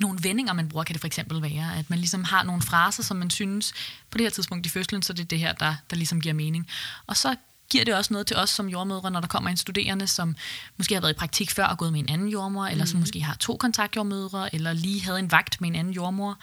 [0.00, 3.02] nogle vendinger, man bruger, kan det for eksempel være, at man ligesom har nogle fraser,
[3.02, 3.72] som man synes,
[4.10, 6.34] på det her tidspunkt i fødslen, så det er det her, der, der ligesom giver
[6.34, 6.68] mening.
[7.06, 7.36] Og så
[7.70, 10.36] giver det også noget til os som jordmødre, når der kommer en studerende, som
[10.76, 13.02] måske har været i praktik før og gået med en anden jordmor, eller som mhm.
[13.02, 16.38] måske har to kontaktjordmødre, eller lige havde en vagt med en anden jordmor.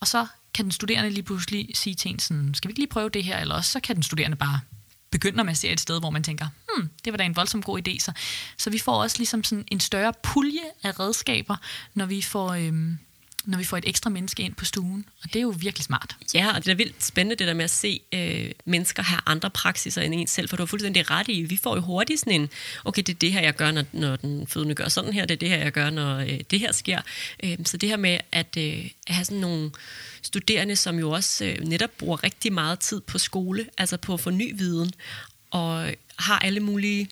[0.00, 2.90] Og så kan den studerende lige pludselig sige til en sådan, skal vi ikke lige
[2.90, 4.60] prøve det her, eller også så kan den studerende bare
[5.10, 7.62] begynder med at se et sted, hvor man tænker, hmm, det var da en voldsom
[7.62, 7.98] god idé.
[7.98, 8.12] Så,
[8.56, 11.56] så vi får også ligesom sådan en større pulje af redskaber,
[11.94, 12.48] når vi får...
[12.52, 12.98] Øhm,
[13.44, 16.16] når vi får et ekstra menneske ind på stuen, og det er jo virkelig smart.
[16.34, 19.50] Ja, og det er vildt spændende det der med at se øh, mennesker have andre
[19.50, 22.40] praksiser end en selv, for du har fuldstændig ret i, vi får jo hurtigt sådan
[22.40, 22.50] en,
[22.84, 25.34] okay, det er det her, jeg gør, når, når den fødende gør sådan her, det
[25.34, 27.00] er det her, jeg gør, når øh, det her sker.
[27.44, 29.70] Øh, så det her med at, øh, at have sådan nogle
[30.22, 34.20] studerende, som jo også øh, netop bruger rigtig meget tid på skole, altså på at
[34.20, 34.92] få ny viden,
[35.50, 37.08] og har alle mulige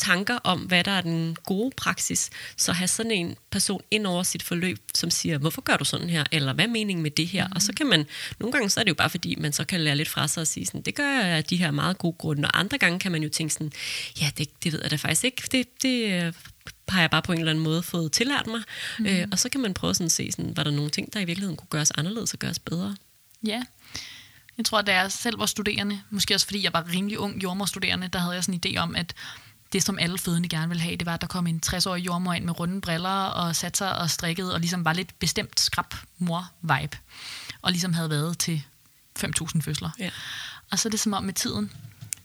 [0.00, 4.22] tanker om, hvad der er den gode praksis, så have sådan en person ind over
[4.22, 7.26] sit forløb, som siger, hvorfor gør du sådan her, eller hvad er meningen med det
[7.26, 7.46] her?
[7.46, 7.52] Mm.
[7.54, 8.06] Og så kan man,
[8.38, 10.40] nogle gange så er det jo bare fordi, man så kan lære lidt fra sig
[10.40, 12.98] og sige sådan, det gør jeg af de her meget gode grunde, og andre gange
[12.98, 13.72] kan man jo tænke sådan,
[14.20, 16.32] ja, det, det ved jeg da faktisk ikke, det, det øh,
[16.88, 18.62] har jeg bare på en eller anden måde fået tillært mig,
[18.98, 19.06] mm.
[19.06, 21.20] øh, og så kan man prøve sådan at se, sådan, var der nogle ting, der
[21.20, 22.96] i virkeligheden kunne gøres anderledes og gøres bedre?
[23.46, 23.62] Ja,
[24.60, 28.08] jeg tror, da jeg selv var studerende, måske også fordi jeg var rimelig ung jordmorstuderende,
[28.08, 29.14] der havde jeg sådan en idé om, at
[29.72, 32.32] det, som alle fødende gerne ville have, det var, at der kom en 60-årig jordmor
[32.32, 35.94] ind med runde briller og satte sig og strikkede, og ligesom var lidt bestemt skrab
[36.18, 36.98] mor-vibe.
[37.62, 38.62] Og ligesom havde været til
[39.18, 39.90] 5.000 fødsler.
[39.98, 40.10] Ja.
[40.70, 41.72] Og så er det som om med tiden,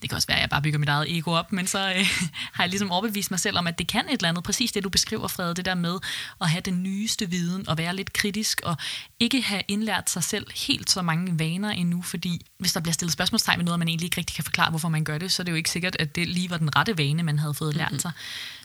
[0.05, 2.05] det kan også være, at jeg bare bygger mit eget ego op, men så øh,
[2.53, 4.83] har jeg ligesom overbevist mig selv om, at det kan et eller andet, præcis det
[4.83, 5.97] du beskriver, Fred, det der med
[6.41, 8.77] at have den nyeste viden og være lidt kritisk og
[9.19, 13.13] ikke have indlært sig selv helt så mange vaner endnu, fordi hvis der bliver stillet
[13.13, 15.41] spørgsmålstegn med noget, og man egentlig ikke rigtig kan forklare, hvorfor man gør det, så
[15.41, 17.75] er det jo ikke sikkert, at det lige var den rette vane, man havde fået
[17.75, 17.99] lært mm-hmm.
[17.99, 18.11] sig.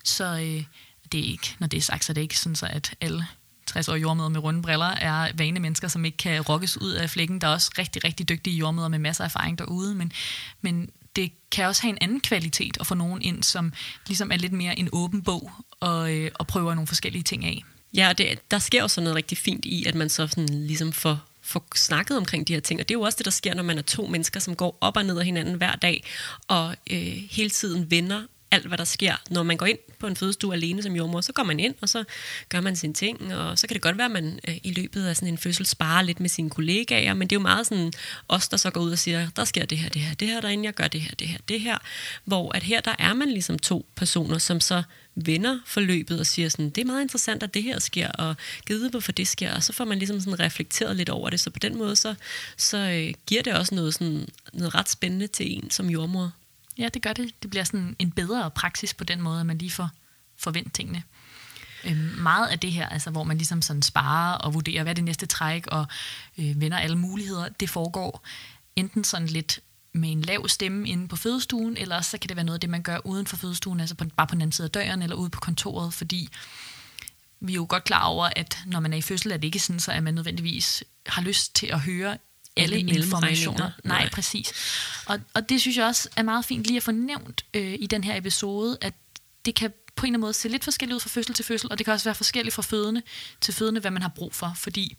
[0.05, 0.65] Så øh,
[1.13, 3.27] det er ikke, når det er sagt, så er det ikke sådan, så at alle
[3.67, 7.11] 60 år jordmøder med runde briller er vane mennesker, som ikke kan rokkes ud af
[7.11, 7.41] flækken.
[7.41, 10.13] Der er også rigtig, rigtig dygtige jordmøder med masser af erfaring derude, men,
[10.61, 13.73] men det kan også have en anden kvalitet at få nogen ind, som
[14.07, 17.65] ligesom er lidt mere en åben bog og, øh, og prøver nogle forskellige ting af.
[17.95, 20.93] Ja, det, der sker jo sådan noget rigtig fint i, at man så sådan ligesom
[20.93, 22.81] får få snakket omkring de her ting.
[22.81, 24.79] Og det er jo også det, der sker, når man er to mennesker, som går
[24.81, 26.05] op og ned af hinanden hver dag,
[26.49, 29.15] og øh, hele tiden vender alt, hvad der sker.
[29.31, 31.89] Når man går ind på en fødestue alene som jordmor, så går man ind, og
[31.89, 32.05] så
[32.49, 35.07] gør man sine ting, og så kan det godt være, at man øh, i løbet
[35.07, 37.93] af sådan en fødsel sparer lidt med sine kollegaer, men det er jo meget sådan
[38.29, 40.41] os, der så går ud og siger, der sker det her, det her, det her
[40.41, 41.79] derinde, jeg gør det her, det her, det her.
[42.25, 44.83] Hvor at her, der er man ligesom to personer, som så
[45.15, 48.37] vender forløbet og siger sådan, det er meget interessant, at det her sker, og
[48.67, 51.51] givet hvorfor det sker, og så får man ligesom sådan reflekteret lidt over det, så
[51.51, 52.15] på den måde, så,
[52.57, 56.33] så øh, giver det også noget, sådan, noget ret spændende til en som jordmor.
[56.81, 57.43] Ja, det gør det.
[57.43, 59.91] Det bliver sådan en bedre praksis på den måde, at man lige får
[60.37, 61.03] forventet tingene.
[61.85, 64.95] Øhm, meget af det her, altså, hvor man ligesom sådan sparer og vurderer, hvad er
[64.95, 65.87] det næste træk, og
[66.39, 68.27] øh, vender alle muligheder, det foregår
[68.77, 69.61] enten sådan lidt
[69.93, 72.71] med en lav stemme inde på fødestuen, eller så kan det være noget af det,
[72.71, 75.17] man gør uden for fødestuen, altså på, bare på den anden side af døren, eller
[75.17, 76.29] ude på kontoret, fordi
[77.41, 79.59] vi er jo godt klar over, at når man er i fødsel, er det ikke
[79.59, 82.19] sådan, så at man nødvendigvis har lyst til at høre
[82.63, 83.71] alle informationer.
[83.85, 84.53] Nej, Nej, præcis.
[85.07, 87.87] Og, og det synes jeg også er meget fint lige at få nævnt øh, i
[87.87, 88.95] den her episode, at
[89.45, 91.71] det kan på en eller anden måde se lidt forskelligt ud fra fødsel til fødsel,
[91.71, 93.03] og det kan også være forskelligt fra fødende
[93.41, 94.97] til fødende, hvad man har brug for, fordi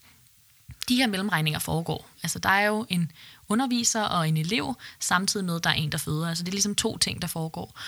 [0.89, 2.09] de her mellemregninger foregår.
[2.23, 3.11] Altså, der er jo en
[3.49, 6.29] underviser og en elev, samtidig med, at der er en, der føder.
[6.29, 7.79] Altså, det er ligesom to ting, der foregår.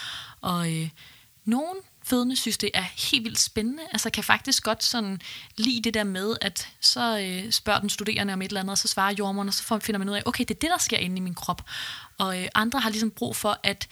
[0.42, 0.90] Og øh,
[1.46, 3.84] nogen fødende synes, det er helt vildt spændende.
[3.92, 5.22] Altså kan faktisk godt sådan
[5.58, 8.78] lide det der med, at så øh, spørger den studerende om et eller andet, og
[8.78, 10.98] så svarer jordmoren, og så finder man ud af, okay, det er det, der sker
[10.98, 11.62] inde i min krop.
[12.18, 13.88] Og øh, andre har ligesom brug for, at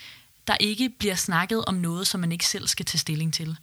[0.48, 3.58] der ikke bliver snakket om noget, som man ikke selv skal tage stilling til.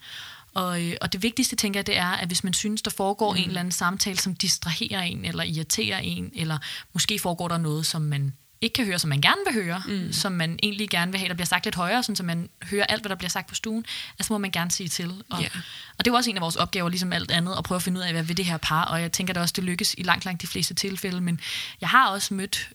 [0.55, 3.33] Og, øh, og det vigtigste, tænker jeg, det er, at hvis man synes, der foregår
[3.33, 3.39] mm.
[3.39, 6.59] en eller anden samtale, som distraherer en, eller irriterer en, eller
[6.93, 10.13] måske foregår der noget, som man ikke kan høre, som man gerne vil høre, mm.
[10.13, 12.85] som man egentlig gerne vil have, der bliver sagt lidt højere, sådan, så man hører
[12.85, 13.85] alt, hvad der bliver sagt på stuen,
[14.19, 15.11] altså må man gerne sige til.
[15.31, 15.51] Og, yeah.
[15.99, 17.83] og det er jo også en af vores opgaver, ligesom alt andet, at prøve at
[17.83, 19.95] finde ud af, hvad vil det her par, og jeg tænker da også, det lykkes
[19.99, 21.41] i langt, langt de fleste tilfælde, men
[21.81, 22.69] jeg har også mødt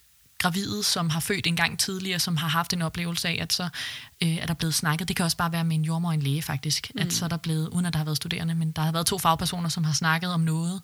[0.44, 3.70] gravide, som har født en gang tidligere, som har haft en oplevelse af, at så
[4.24, 5.08] øh, er der blevet snakket.
[5.08, 6.92] Det kan også bare være med en jordmor og en læge, faktisk.
[6.96, 7.02] Mm.
[7.02, 9.06] At så er der blevet, uden at der har været studerende, men der har været
[9.06, 10.82] to fagpersoner, som har snakket om noget,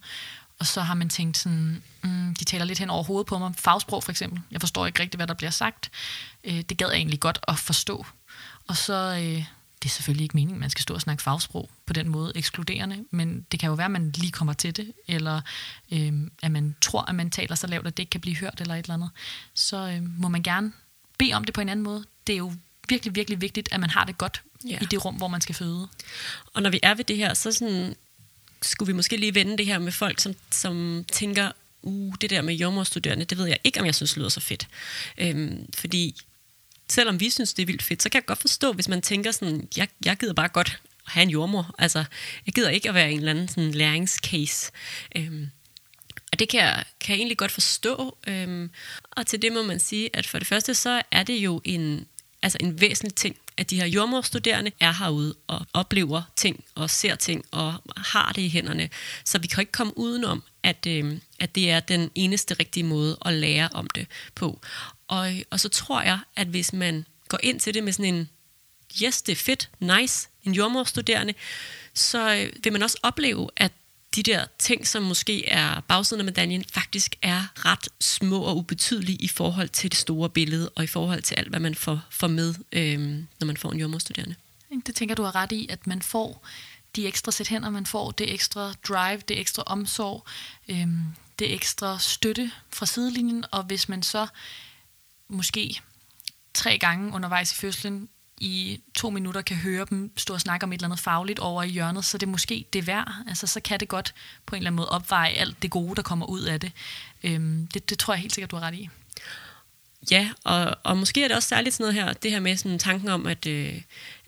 [0.60, 3.54] og så har man tænkt sådan, mm, de taler lidt hen over hovedet på mig.
[3.56, 4.42] Fagsprog for eksempel.
[4.52, 5.92] Jeg forstår ikke rigtigt, hvad der bliver sagt.
[6.44, 8.06] Øh, det gad jeg egentlig godt at forstå.
[8.68, 9.46] Og så, øh,
[9.84, 13.06] det er selvfølgelig ikke meningen, man skal stå og snakke fagsprog på den måde ekskluderende,
[13.12, 15.42] men det kan jo være, at man lige kommer til det, eller
[15.92, 18.62] øh, at man tror, at man taler så lavt, at det ikke kan blive hørt
[18.62, 19.10] eller et eller andet.
[19.54, 20.72] Så øh, må man gerne
[21.18, 22.06] bede om det på en anden måde.
[22.28, 22.54] Det er jo
[22.90, 24.80] virkelig, virkelig vigtigt, at man har det godt ja.
[24.82, 25.88] i det rum, hvor man skal føde.
[26.54, 27.96] Og når vi er ved det her, så sådan,
[28.62, 32.42] skulle vi måske lige vende det her med folk, som, som tænker, uh, det der
[32.42, 34.68] med jordmorstuderende, det ved jeg ikke, om jeg synes lyder så fedt.
[35.18, 36.16] Øhm, fordi
[36.90, 39.32] selvom vi synes, det er vildt fedt, så kan jeg godt forstå, hvis man tænker
[39.32, 41.76] sådan, jeg, jeg gider bare godt at have en jordmor.
[41.78, 42.04] Altså,
[42.46, 44.72] jeg gider ikke at være en eller anden sådan læringscase.
[45.16, 45.50] Øhm,
[46.32, 48.18] og det kan jeg, kan jeg egentlig godt forstå.
[48.28, 48.70] Øhm,
[49.12, 52.08] og til det må man sige, at for det første, så er det jo en
[52.42, 57.16] altså en væsentlig ting, at de her jordmorstuderende er herude og oplever ting og ser
[57.16, 58.90] ting og har det i hænderne.
[59.26, 63.18] Så vi kan ikke komme udenom, at, øh, at det er den eneste rigtige måde
[63.26, 64.60] at lære om det på.
[65.08, 68.30] Og, og så tror jeg, at hvis man går ind til det med sådan en,
[69.04, 71.34] yes, det er fedt, nice, en jordmorstuderende,
[71.94, 73.72] så øh, vil man også opleve, at
[74.16, 79.18] de der ting, som måske er bagsiden af medaljen, faktisk er ret små og ubetydelige
[79.18, 82.28] i forhold til det store billede, og i forhold til alt, hvad man får, får
[82.28, 83.00] med, øh,
[83.40, 84.36] når man får en jordmorstuderende.
[84.86, 86.46] Det tænker du har ret i, at man får
[86.96, 90.26] de ekstra sæt hænder, man får det ekstra drive, det ekstra omsorg,
[90.68, 90.88] øh,
[91.40, 94.28] det ekstra støtte fra sidelinjen, og hvis man så
[95.28, 95.82] måske
[96.54, 100.74] tre gange undervejs i fødslen i to minutter kan høre dem stå og snakke om
[100.74, 103.14] et eller andet fagligt over i hjørnet, så det er måske det værd.
[103.28, 104.14] Altså, så kan det godt
[104.46, 106.72] på en eller anden måde opveje alt det gode, der kommer ud af det.
[107.24, 108.90] Øhm, det, det tror jeg helt sikkert, du har ret i.
[110.12, 112.80] Ja, og, og måske er det også særligt sådan noget her, det her med sådan
[112.80, 113.82] tanken om, at, øh,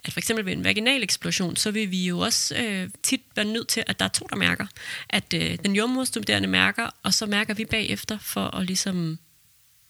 [0.03, 3.45] at for eksempel ved en vaginal eksplosion, så vil vi jo også øh, tit være
[3.45, 4.65] nødt til, at der er to, der mærker.
[5.09, 9.19] At øh, den jordmorstuderende mærker, og så mærker vi bagefter for at ligesom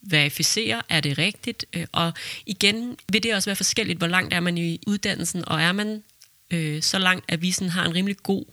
[0.01, 1.65] verificere, er det rigtigt?
[1.73, 2.13] Øh, og
[2.45, 6.03] igen vil det også være forskelligt, hvor langt er man i uddannelsen, og er man
[6.51, 8.45] øh, så langt, at vi sådan har en rimelig god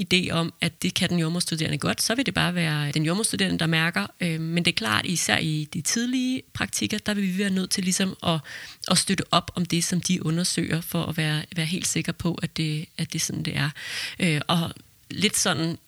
[0.00, 3.58] idé om, at det kan den jordmorstuderende godt, så vil det bare være den jordmorstuderende,
[3.58, 4.06] der mærker.
[4.20, 7.70] Øh, men det er klart, især i de tidlige praktikker, der vil vi være nødt
[7.70, 8.40] til ligesom at,
[8.90, 12.34] at støtte op om det, som de undersøger, for at være, være helt sikker på,
[12.42, 13.70] at det, at det er sådan, det er.
[14.20, 14.70] Øh, og
[15.10, 15.78] lidt sådan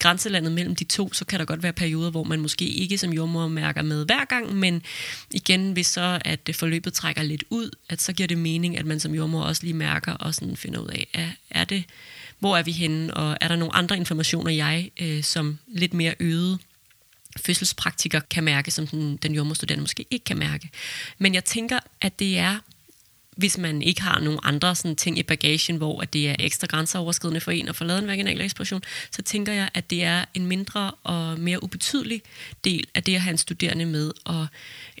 [0.00, 3.12] grænselandet mellem de to, så kan der godt være perioder, hvor man måske ikke som
[3.12, 4.82] jordmor mærker med hver gang, men
[5.30, 8.86] igen, hvis så at øh, forløbet trækker lidt ud, at så giver det mening, at
[8.86, 11.84] man som jordmor også lige mærker og sådan finder ud af, er, er det,
[12.38, 16.14] hvor er vi henne, og er der nogle andre informationer, jeg øh, som lidt mere
[16.20, 16.58] øget
[17.36, 20.70] fødselspraktiker kan mærke, som den, den jordmorstuderende måske ikke kan mærke.
[21.18, 22.58] Men jeg tænker, at det er
[23.40, 26.66] hvis man ikke har nogen andre sådan, ting i bagagen, hvor at det er ekstra
[26.66, 30.24] grænseoverskridende for en at få lavet en vaginal eksplosion, så tænker jeg, at det er
[30.34, 32.22] en mindre og mere ubetydelig
[32.64, 34.12] del af det at have en studerende med.
[34.24, 34.46] Og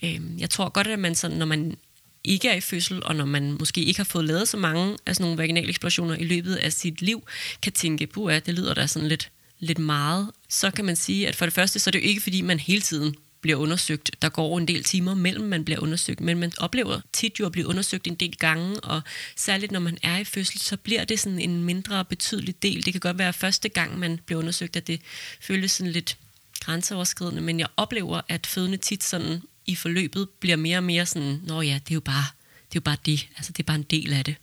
[0.02, 1.76] øh, jeg tror godt, at man sådan, når man
[2.24, 5.16] ikke er i fødsel, og når man måske ikke har fået lavet så mange af
[5.16, 7.22] sådan nogle vaginale eksplosioner i løbet af sit liv,
[7.62, 10.30] kan tænke, at det lyder da sådan lidt, lidt meget.
[10.48, 12.58] Så kan man sige, at for det første, så er det jo ikke, fordi man
[12.58, 14.10] hele tiden bliver undersøgt.
[14.22, 17.52] Der går en del timer mellem, man bliver undersøgt, men man oplever tit jo at
[17.52, 19.02] blive undersøgt en del gange, og
[19.36, 22.84] særligt når man er i fødsel, så bliver det sådan en mindre betydelig del.
[22.84, 25.00] Det kan godt være første gang, man bliver undersøgt, at det
[25.40, 26.16] føles sådan lidt
[26.60, 31.40] grænseoverskridende, men jeg oplever, at fødende tit sådan i forløbet bliver mere og mere sådan,
[31.44, 32.24] nå ja, det er jo bare
[32.70, 33.28] det, er jo bare det.
[33.36, 34.34] Altså, det er bare en del af det.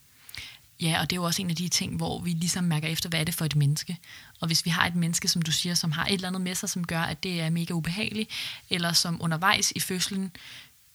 [0.81, 3.09] Ja, og det er jo også en af de ting, hvor vi ligesom mærker efter,
[3.09, 3.97] hvad er det for et menneske.
[4.39, 6.55] Og hvis vi har et menneske, som du siger, som har et eller andet med
[6.55, 8.29] sig, som gør, at det er mega ubehageligt,
[8.69, 10.31] eller som undervejs i fødslen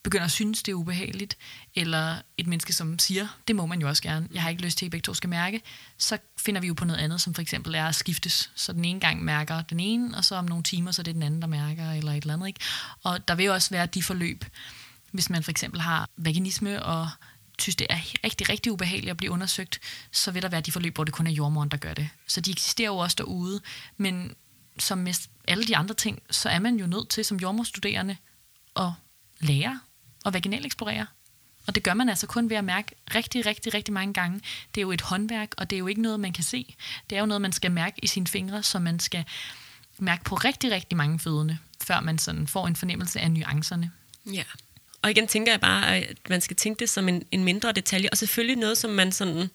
[0.02, 1.37] begynder at synes, det er ubehageligt,
[1.74, 4.78] eller et menneske, som siger, det må man jo også gerne, jeg har ikke lyst
[4.78, 5.62] til, at begge to skal mærke,
[5.98, 8.50] så finder vi jo på noget andet, som for eksempel er at skiftes.
[8.55, 11.14] Så den ene gang mærker den ene, og så om nogle timer, så er det
[11.14, 12.46] den anden, der mærker, eller et eller andet.
[12.46, 12.61] Ikke?
[13.02, 14.44] Og der vil jo også være de forløb,
[15.11, 17.09] hvis man for eksempel har vaginisme og
[17.62, 19.81] synes, det er rigtig, rigtig ubehageligt at blive undersøgt,
[20.12, 22.09] så vil der være de forløb, hvor det kun er jordmoren, der gør det.
[22.27, 23.61] Så de eksisterer jo også derude,
[23.96, 24.35] men
[24.79, 25.14] som med
[25.48, 28.16] alle de andre ting, så er man jo nødt til som jordmorstuderende
[28.77, 28.90] at
[29.40, 29.81] lære
[30.25, 31.07] og vaginal eksplorere.
[31.66, 34.40] Og det gør man altså kun ved at mærke rigtig, rigtig, rigtig mange gange.
[34.75, 36.77] Det er jo et håndværk, og det er jo ikke noget, man kan se.
[37.11, 39.25] Det er jo noget, man skal mærke i sine fingre, så man skal
[39.98, 43.90] mærke på rigtig, rigtig mange fødende, før man sådan får en fornemmelse af nuancerne.
[44.27, 44.42] Ja,
[45.03, 48.09] og igen tænker jeg bare, at man skal tænke det som en, en mindre detalje,
[48.12, 49.51] og selvfølgelig noget, som man sådan,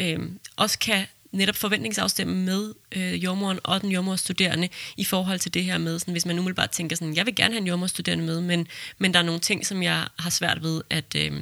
[0.00, 0.18] øh,
[0.56, 5.78] også kan netop forventningsafstemme med øh, jordmoren og den jordmorstuderende i forhold til det her
[5.78, 8.66] med, sådan, hvis man umiddelbart tænker sådan, jeg vil gerne have en jordmorstuderende med, men,
[8.98, 11.32] men der er nogle ting, som jeg har svært ved, at, øh,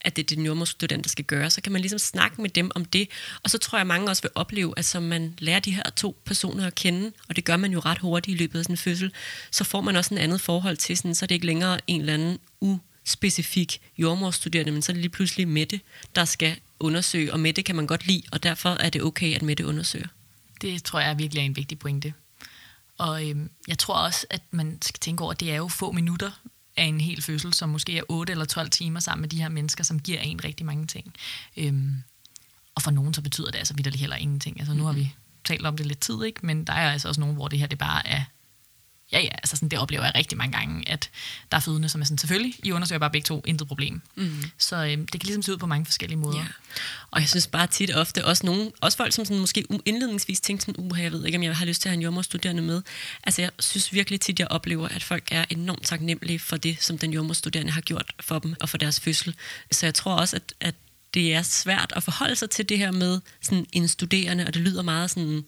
[0.00, 2.70] at det er din jordmorstudent, der skal gøre, så kan man ligesom snakke med dem
[2.74, 3.08] om det.
[3.42, 5.82] Og så tror jeg, at mange også vil opleve, at som man lærer de her
[5.96, 8.72] to personer at kende, og det gør man jo ret hurtigt i løbet af sådan
[8.72, 9.12] en fødsel,
[9.50, 12.00] så får man også en andet forhold til sådan, så det er ikke længere en
[12.00, 15.80] eller anden uspecifik jordmorstuderende, men så er det lige pludselig Mette,
[16.14, 19.42] der skal undersøge, og Mette kan man godt lide, og derfor er det okay, at
[19.42, 20.08] Mette undersøger.
[20.60, 22.12] Det tror jeg virkelig er en vigtig pointe.
[22.98, 25.92] Og øhm, jeg tror også, at man skal tænke over, at det er jo få
[25.92, 26.30] minutter,
[26.76, 29.48] af en hel fødsel, som måske er 8 eller 12 timer sammen med de her
[29.48, 31.14] mennesker, som giver en rigtig mange ting.
[31.56, 31.94] Øhm,
[32.74, 34.60] og for nogen så betyder det altså vidderligt heller ingenting.
[34.60, 36.46] Altså nu har vi talt om det lidt tid, ikke?
[36.46, 38.24] men der er altså også nogen, hvor det her det bare er
[39.12, 41.10] Ja, ja, altså sådan, det oplever jeg rigtig mange gange, at
[41.50, 44.02] der er fødende, som er sådan, selvfølgelig, I undersøger bare begge to, intet problem.
[44.14, 44.42] Mm.
[44.58, 46.38] Så øh, det kan ligesom se ud på mange forskellige måder.
[46.38, 46.46] Ja.
[47.10, 50.64] Og jeg synes bare tit ofte, også, nogen, også folk, som sådan måske indledningsvis tænker
[50.64, 52.82] sådan, uh, jeg ved ikke, om jeg har lyst til at have en jordmorstuderende med.
[53.24, 56.98] Altså jeg synes virkelig tit, jeg oplever, at folk er enormt taknemmelige for det, som
[56.98, 59.34] den jordmorstuderende har gjort for dem og for deres fødsel.
[59.72, 60.74] Så jeg tror også, at, at
[61.14, 64.62] det er svært at forholde sig til det her med sådan en studerende, og det
[64.62, 65.44] lyder meget sådan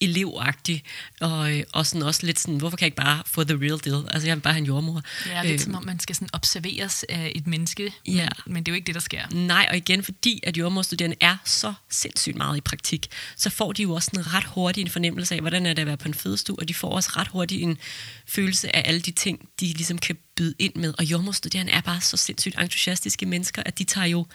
[0.00, 0.82] elevagtig,
[1.20, 3.80] og, øh, og sådan også lidt sådan, hvorfor kan jeg ikke bare få the real
[3.84, 4.04] deal?
[4.10, 5.02] Altså, jeg vil bare have en jordmor.
[5.26, 8.28] Ja, lidt øh, som om man skal sådan observeres af et menneske, ja.
[8.46, 9.22] men, men det er jo ikke det, der sker.
[9.32, 13.82] Nej, og igen, fordi at jordmorstuderende er så sindssygt meget i praktik, så får de
[13.82, 16.14] jo også en ret hurtigt en fornemmelse af, hvordan er det at være på en
[16.14, 17.78] fødestue, og de får også ret hurtigt en
[18.26, 20.94] følelse af alle de ting, de ligesom kan byde ind med.
[20.98, 24.26] Og jordmorstuderende er bare så sindssygt entusiastiske mennesker, at de tager jo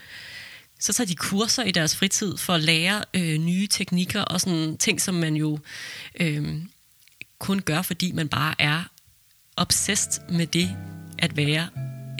[0.85, 4.77] så tager de kurser i deres fritid for at lære øh, nye teknikker og sådan
[4.77, 5.59] ting, som man jo
[6.19, 6.61] øh,
[7.39, 8.83] kun gør, fordi man bare er
[9.57, 10.69] obsessed med det
[11.19, 11.67] at være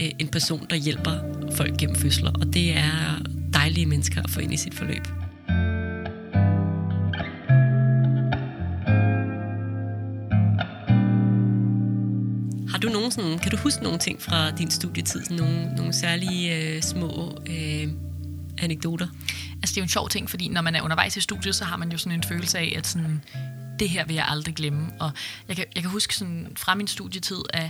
[0.02, 1.12] øh, en person, der hjælper
[1.56, 2.32] folk gennem fødsler.
[2.32, 3.22] Og det er
[3.54, 5.08] dejlige mennesker at få ind i sit forløb.
[12.72, 15.94] Har du nogen sådan, kan du huske nogle ting fra din studietid, sådan nogle, nogle
[15.94, 17.88] særlige øh, små øh,
[18.58, 19.08] anekdoter?
[19.54, 21.66] Altså det er jo en sjov ting, fordi når man er undervejs i studiet, så
[21.66, 23.24] har man jo sådan en følelse af, at sådan,
[23.80, 24.92] det her vil jeg aldrig glemme.
[25.00, 25.12] Og
[25.48, 27.70] jeg kan, jeg kan huske sådan, fra min studietid, at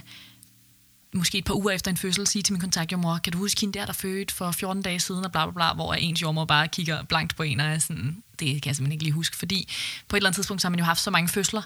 [1.14, 3.80] måske et par uger efter en fødsel, sige til min kontaktjordmor, kan du huske hende
[3.80, 6.68] der, der fødte for 14 dage siden, og bla bla bla, hvor ens jordmor bare
[6.68, 9.74] kigger blankt på en, og er sådan, det kan jeg simpelthen ikke lige huske, fordi
[10.08, 11.62] på et eller andet tidspunkt, så har man jo haft så mange fødsler,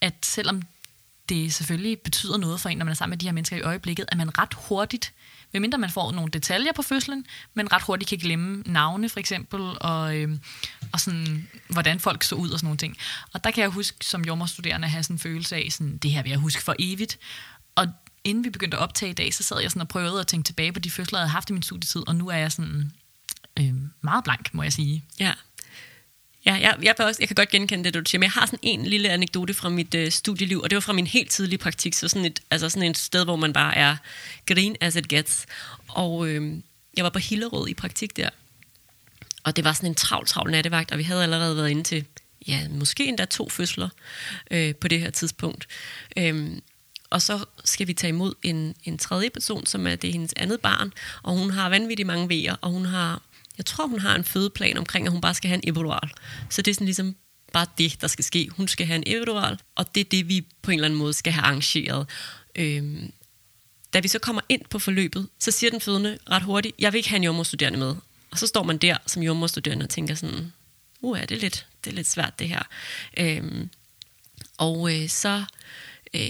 [0.00, 0.62] at selvom
[1.28, 3.60] det selvfølgelig betyder noget for en, når man er sammen med de her mennesker i
[3.60, 5.12] øjeblikket, at man ret hurtigt
[5.54, 9.60] medmindre man får nogle detaljer på fødslen, men ret hurtigt kan glemme navne for eksempel,
[9.80, 10.38] og, øh,
[10.92, 12.96] og sådan, hvordan folk så ud og sådan nogle ting.
[13.32, 16.22] Og der kan jeg huske som jordmorstuderende have sådan en følelse af, sådan, det her
[16.22, 17.18] vil jeg huske for evigt.
[17.74, 17.86] Og
[18.24, 20.46] inden vi begyndte at optage i dag, så sad jeg sådan og prøvede at tænke
[20.46, 22.92] tilbage på de fødsler, jeg havde haft i min studietid, og nu er jeg sådan
[23.60, 25.04] øh, meget blank, må jeg sige.
[25.20, 25.32] Ja,
[26.46, 28.58] Ja, jeg, jeg, også, jeg kan godt genkende det, du siger, men jeg har sådan
[28.62, 31.94] en lille anekdote fra mit øh, studieliv, og det var fra min helt tidlige praktik,
[31.94, 33.96] så sådan et, altså sådan et sted, hvor man bare er
[34.46, 35.46] green as it gets.
[35.88, 36.54] Og øh,
[36.96, 38.28] jeg var på Hillerød i praktik der,
[39.44, 42.04] og det var sådan en travl, travl nattevagt, og vi havde allerede været inde til,
[42.48, 43.88] ja, måske endda to fødsler
[44.50, 45.66] øh, på det her tidspunkt.
[46.16, 46.50] Øh,
[47.10, 50.32] og så skal vi tage imod en, en tredje person, som er det er hendes
[50.36, 53.22] andet barn, og hun har vanvittigt mange vejer, og hun har
[53.58, 56.10] jeg tror, hun har en fødeplan omkring, at hun bare skal have en epidural.
[56.50, 57.16] Så det er sådan ligesom
[57.52, 58.48] bare det, der skal ske.
[58.50, 61.12] Hun skal have en epidural, og det er det, vi på en eller anden måde
[61.12, 62.08] skal have arrangeret.
[62.56, 63.12] Øhm,
[63.92, 66.98] da vi så kommer ind på forløbet, så siger den fødende ret hurtigt, jeg vil
[66.98, 67.94] ikke have en jordmorstuderende med.
[68.30, 70.52] Og så står man der som jordmorstuderende og tænker sådan,
[71.00, 72.62] uh, er det lidt, det er lidt svært det her.
[73.16, 73.70] Øhm,
[74.56, 75.44] og øh, så
[76.14, 76.20] øh,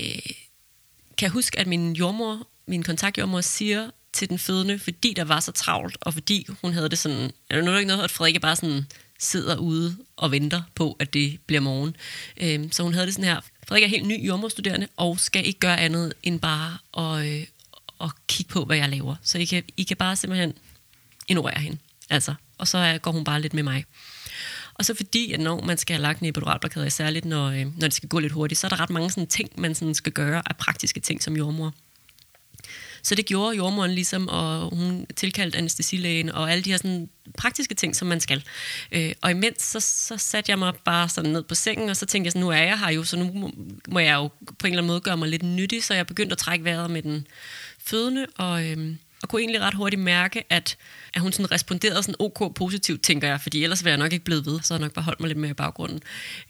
[1.16, 5.40] kan jeg huske, at min jordmor, min kontaktjordmor siger til den fødende, fordi der var
[5.40, 8.56] så travlt, og fordi hun havde det sådan, er der ikke noget, at Frederikke bare
[8.56, 8.86] sådan
[9.18, 11.96] sidder ude og venter på, at det bliver morgen.
[12.40, 15.60] Øhm, så hun havde det sådan her, Frederik er helt ny jordmorstuderende, og skal ikke
[15.60, 17.46] gøre andet end bare at, øh,
[18.00, 19.16] at kigge på, hvad jeg laver.
[19.22, 20.52] Så I kan, I kan bare simpelthen
[21.28, 21.78] ignorere hende.
[22.10, 23.84] Altså, og så går hun bare lidt med mig.
[24.74, 27.86] Og så fordi, at når man skal have lagt en epiduralblokade, særligt når, øh, når
[27.86, 30.12] det skal gå lidt hurtigt, så er der ret mange sådan ting, man sådan skal
[30.12, 31.74] gøre af praktiske ting som jordmor.
[33.04, 37.74] Så det gjorde jordmoren ligesom, og hun tilkaldte anestesilægen og alle de her sådan praktiske
[37.74, 38.44] ting, som man skal.
[38.92, 42.06] Øh, og imens så, så satte jeg mig bare sådan ned på sengen, og så
[42.06, 43.50] tænkte jeg sådan, nu er jeg her jo, så nu må,
[43.88, 46.32] må jeg jo på en eller anden måde gøre mig lidt nyttig, så jeg begyndte
[46.32, 47.26] at trække vejret med den
[47.78, 50.76] fødende, og, Øh, og kunne egentlig ret hurtigt mærke, at,
[51.14, 54.24] at hun sådan responderede sådan ok positivt, tænker jeg, fordi ellers ville jeg nok ikke
[54.24, 56.00] blevet ved, så jeg nok bare holdt mig lidt mere i baggrunden.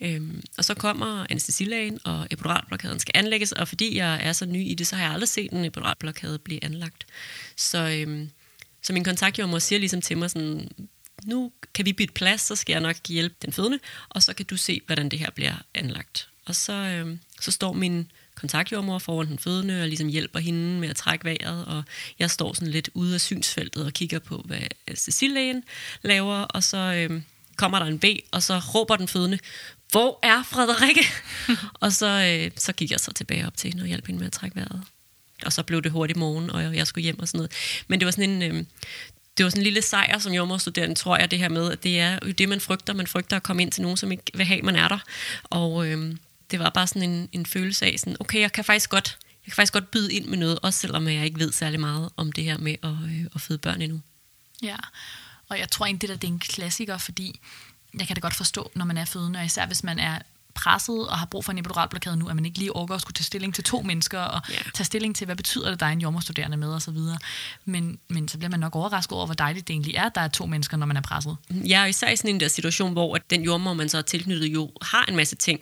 [0.01, 4.71] Øhm, og så kommer anestesilægen, og epiduralblokaden skal anlægges, og fordi jeg er så ny
[4.71, 7.07] i det, så har jeg aldrig set en epiduralblokade blive anlagt.
[7.57, 8.31] Så, øhm,
[8.83, 10.69] så min kontaktjordmor siger ligesom til mig sådan,
[11.25, 14.47] nu kan vi bytte plads, så skal jeg nok hjælpe den fødende, og så kan
[14.47, 16.29] du se, hvordan det her bliver anlagt.
[16.47, 20.89] Og så, øhm, så står min kontaktjordmor foran den fødende og ligesom hjælper hende med
[20.89, 21.83] at trække vejret, og
[22.19, 24.61] jeg står sådan lidt ude af synsfeltet og kigger på, hvad
[24.97, 25.63] Cecilie
[26.03, 27.23] laver, og så øh,
[27.57, 29.39] kommer der en B, og så råber den fødende,
[29.91, 31.05] hvor er Frederikke?
[31.83, 34.27] og så, øh, så gik jeg så tilbage op til hende og hjalp hende med
[34.27, 34.83] at trække vejret.
[35.45, 37.53] Og så blev det hurtigt morgen, og jeg skulle hjem og sådan noget.
[37.89, 38.65] Men det var sådan en, øh,
[39.37, 42.01] det var sådan en lille sejr som jordmorstuderende, tror jeg, det her med, at det
[42.01, 42.95] er jo det, man frygter.
[42.95, 44.99] Man frygter at komme ind til nogen, som ikke vil have, man er der.
[45.45, 46.17] Og, øh,
[46.51, 49.53] det var bare sådan en, en følelse af, sådan, okay, jeg kan faktisk godt jeg
[49.53, 52.33] kan faktisk godt byde ind med noget, også selvom jeg ikke ved særlig meget om
[52.33, 54.01] det her med at, øh, at føde børn endnu.
[54.63, 54.77] Ja,
[55.49, 57.41] og jeg tror egentlig, at det er en klassiker, fordi
[57.99, 60.19] jeg kan da godt forstå, når man er fødende, og især hvis man er
[60.55, 63.15] presset og har brug for en epiduralblokade nu, at man ikke lige overgår at skulle
[63.15, 64.55] tage stilling til to mennesker, og Ja.
[64.75, 67.19] tage stilling til, hvad betyder det, der er en jordmorstuderende med, og så videre.
[67.65, 70.21] Men, men så bliver man nok overrasket over, hvor dejligt det egentlig er, at der
[70.21, 71.37] er to mennesker, når man er presset.
[71.51, 74.03] Jeg er især i sådan en der situation, hvor at den jordmor, man så er
[74.03, 75.61] tilknyttet, jo har en masse ting,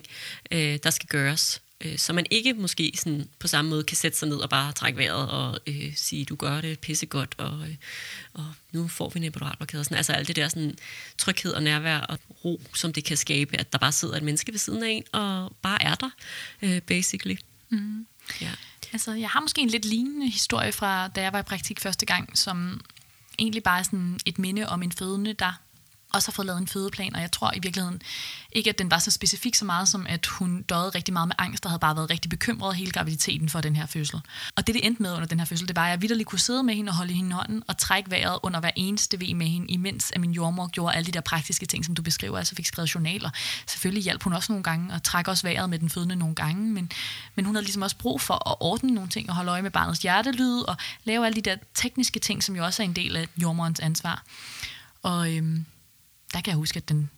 [0.51, 1.61] øh, der skal gøres.
[1.83, 4.71] Øh, så man ikke måske sådan på samme måde kan sætte sig ned og bare
[4.71, 7.75] trække vejret og øh, sige, du gør det pissegodt, og, øh,
[8.33, 9.83] og nu får vi en epiduralblokade.
[9.83, 10.77] Sådan, altså alt det der sådan,
[11.17, 14.51] tryghed og nærvær og ro, som det kan skabe, at der bare sidder et menneske
[14.51, 16.09] ved siden af en og bare er der,
[16.61, 17.35] øh, basically.
[17.69, 18.07] Mm.
[18.41, 18.51] Ja.
[18.93, 22.05] Altså, jeg har måske en lidt lignende historie fra, da jeg var i praktik første
[22.05, 22.81] gang, som
[23.39, 25.53] egentlig bare sådan et minde om en fødende, der
[26.13, 28.01] også har fået lavet en fødeplan, og jeg tror i virkeligheden
[28.51, 31.35] ikke, at den var så specifik så meget, som at hun døde rigtig meget med
[31.39, 34.21] angst, og havde bare været rigtig bekymret hele graviditeten for den her fødsel.
[34.55, 36.39] Og det, det endte med under den her fødsel, det var, at jeg vidderligt kunne
[36.39, 39.33] sidde med hende og holde hende i hånden, og trække vejret under hver eneste ved
[39.33, 42.37] med hende, imens at min jordmor gjorde alle de der praktiske ting, som du beskriver,
[42.37, 43.29] altså fik skrevet journaler.
[43.67, 46.73] Selvfølgelig hjalp hun også nogle gange, og trække også vejret med den fødende nogle gange,
[46.73, 46.91] men,
[47.35, 49.71] men hun havde ligesom også brug for at ordne nogle ting, og holde øje med
[49.71, 53.15] barnets hjertelyd, og lave alle de der tekniske ting, som jo også er en del
[53.15, 54.23] af jordmorens ansvar.
[55.03, 55.65] Og øhm,
[56.33, 57.09] der kan jeg huske, at den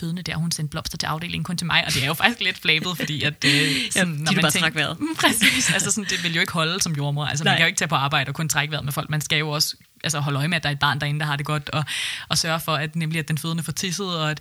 [0.00, 2.40] fødende der, hun sendte blomster til afdelingen kun til mig, og det er jo faktisk
[2.40, 3.44] lidt flabet, fordi at...
[3.44, 3.52] Øh,
[3.92, 5.00] fordi du bare trækker vejret.
[5.00, 7.26] Mm, Præcis, altså sådan, det vil jo ikke holde som jordmor.
[7.26, 7.56] Altså, man Nej.
[7.56, 9.10] kan jo ikke tage på arbejde og kun trække vejret med folk.
[9.10, 11.26] Man skal jo også altså, holde øje med, at der er et barn derinde, der
[11.26, 11.84] har det godt, og,
[12.28, 14.40] og sørge for, at nemlig at den fødende får tisset, og at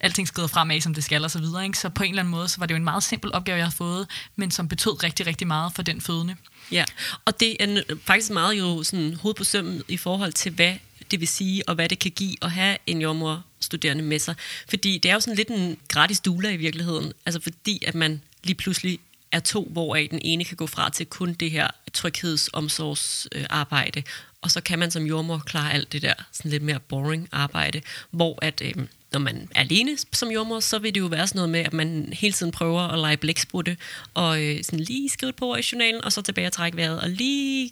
[0.00, 1.64] alting skrider fremad, som det skal, og så videre.
[1.64, 1.78] Ikke?
[1.78, 3.64] Så på en eller anden måde, så var det jo en meget simpel opgave, jeg
[3.64, 4.06] havde fået,
[4.36, 6.36] men som betød rigtig, rigtig meget for den fødende.
[6.72, 6.84] Ja,
[7.24, 10.74] og det er faktisk meget jo sådan hoved på sømmen i forhold til, hvad
[11.10, 14.34] det vil sige, og hvad det kan give at have en jordmorstuderende med sig.
[14.68, 17.12] Fordi det er jo sådan lidt en gratis dula i virkeligheden.
[17.26, 18.98] Altså fordi, at man lige pludselig
[19.32, 24.02] er to, hvoraf den ene kan gå fra til kun det her tryghedsomsorgsarbejde,
[24.42, 27.80] og så kan man som jordmor klare alt det der sådan lidt mere boring arbejde,
[28.10, 28.74] hvor at øh,
[29.12, 31.72] når man er alene som jordmor, så vil det jo være sådan noget med, at
[31.72, 33.76] man hele tiden prøver at lege blæksprutte,
[34.14, 37.10] og øh, sådan lige skrive på i journalen, og så tilbage og trække vejret, og
[37.10, 37.70] lige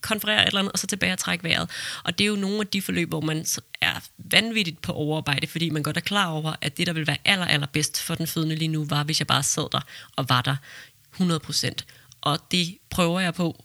[0.00, 1.70] konferere et eller andet, og så tilbage og trække vejret.
[2.04, 3.46] Og det er jo nogle af de forløb, hvor man
[3.80, 7.16] er vanvittigt på overarbejde, fordi man godt er klar over, at det, der vil være
[7.24, 9.80] aller, aller bedst for den fødende lige nu, var, hvis jeg bare sad der
[10.16, 10.56] og var der
[11.12, 11.86] 100 procent.
[12.20, 13.63] Og det prøver jeg på,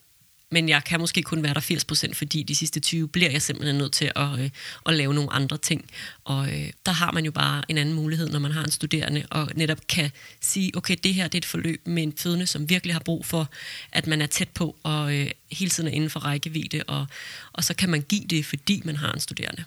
[0.51, 3.41] men jeg kan måske kun være der 80 procent, fordi de sidste 20 bliver jeg
[3.41, 4.49] simpelthen nødt til at, øh,
[4.85, 5.89] at lave nogle andre ting.
[6.23, 9.25] Og øh, der har man jo bare en anden mulighed, når man har en studerende,
[9.29, 12.69] og netop kan sige, okay, det her det er et forløb med en fødende, som
[12.69, 13.49] virkelig har brug for,
[13.91, 17.07] at man er tæt på, og øh, hele tiden er inden for rækkevidde, og,
[17.53, 19.63] og så kan man give det, fordi man har en studerende.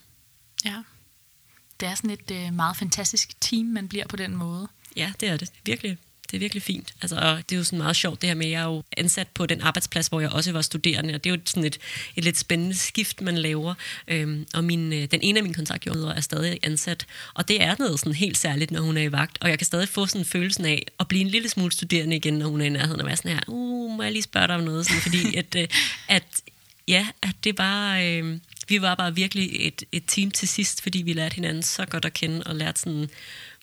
[0.64, 0.83] Ja.
[1.80, 4.68] Det er sådan et øh, meget fantastisk team, man bliver på den måde.
[4.97, 5.53] Ja, det er det.
[5.64, 5.99] Virkelig.
[6.33, 6.95] Det er virkelig fint.
[7.03, 8.83] Altså, og det er jo sådan meget sjovt det her med, at jeg er jo
[8.97, 11.78] ansat på den arbejdsplads, hvor jeg også var studerende, og det er jo sådan et,
[12.16, 13.74] et lidt spændende skift, man laver.
[14.09, 17.74] Øhm, og min, øh, den ene af mine kontaktjordmødre er stadig ansat, og det er
[17.78, 20.24] noget sådan helt særligt, når hun er i vagt, og jeg kan stadig få sådan
[20.24, 23.07] følelsen af at blive en lille smule studerende igen, når hun er i nærheden, og
[23.07, 25.68] være sådan her, uh, må jeg lige spørge dig om noget, sådan, fordi at, øh,
[26.09, 26.24] at
[26.89, 28.16] ja, at det bare...
[28.16, 31.87] Øh, vi var bare virkelig et, et team til sidst, fordi vi lærte hinanden så
[31.87, 33.11] godt at kende, og lærte sådan,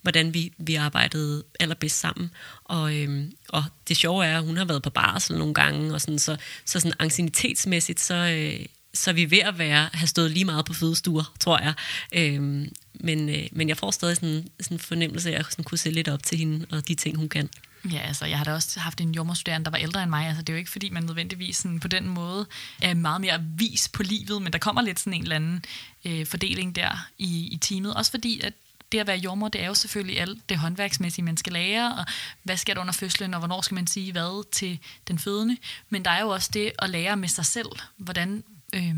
[0.01, 2.31] hvordan vi, vi arbejdede allerbedst sammen.
[2.63, 6.01] Og, øhm, og det sjove er, at hun har været på barsel nogle gange, og
[6.01, 10.31] sådan, så, så sådan ancienitetsmæssigt, så, øh, så er vi ved at være, have stået
[10.31, 11.73] lige meget på fødestuer, tror jeg.
[12.13, 15.63] Øhm, men, øh, men jeg får stadig sådan, sådan en fornemmelse af, at jeg sådan
[15.63, 17.49] kunne se lidt op til hende, og de ting, hun kan.
[17.91, 20.27] Ja, altså, jeg har da også haft en jordmorstuderende, der var ældre end mig.
[20.27, 22.45] Altså, det er jo ikke, fordi man nødvendigvis sådan, på den måde
[22.81, 25.65] er meget mere vis på livet, men der kommer lidt sådan en eller anden
[26.05, 27.93] øh, fordeling der i, i teamet.
[27.93, 28.53] Også fordi, at
[28.91, 32.05] det at være jordmor, det er jo selvfølgelig alt det håndværksmæssige, man skal lære, og
[32.43, 35.57] hvad skal der under fødslen, og hvornår skal man sige hvad til den fødende.
[35.89, 38.95] Men der er jo også det at lære med sig selv, hvordan øh,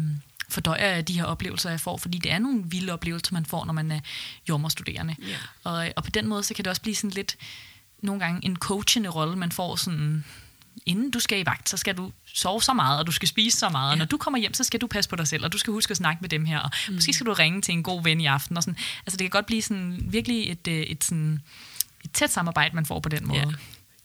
[0.49, 3.65] fordøjer jeg de her oplevelser, jeg får, fordi det er nogle vilde oplevelser, man får,
[3.65, 3.99] når man er
[4.49, 5.15] jordmorstuderende.
[5.27, 5.35] Ja.
[5.63, 7.37] Og, og på den måde, så kan det også blive sådan lidt,
[8.01, 10.25] nogle gange en coachende rolle, man får sådan,
[10.85, 13.57] inden du skal i vagt, så skal du sove så meget, og du skal spise
[13.59, 13.97] så meget, og Ja.
[13.97, 15.91] når du kommer hjem, så skal du passe på dig selv, og du skal huske
[15.91, 16.93] at snakke med dem her, og mm.
[16.93, 18.77] måske skal du ringe til en god ven i aften, og sådan.
[19.05, 21.41] Altså det kan godt blive sådan, virkelig et, øh, et, sådan,
[22.05, 23.39] et tæt samarbejde, man får på den måde.
[23.39, 23.45] Ja.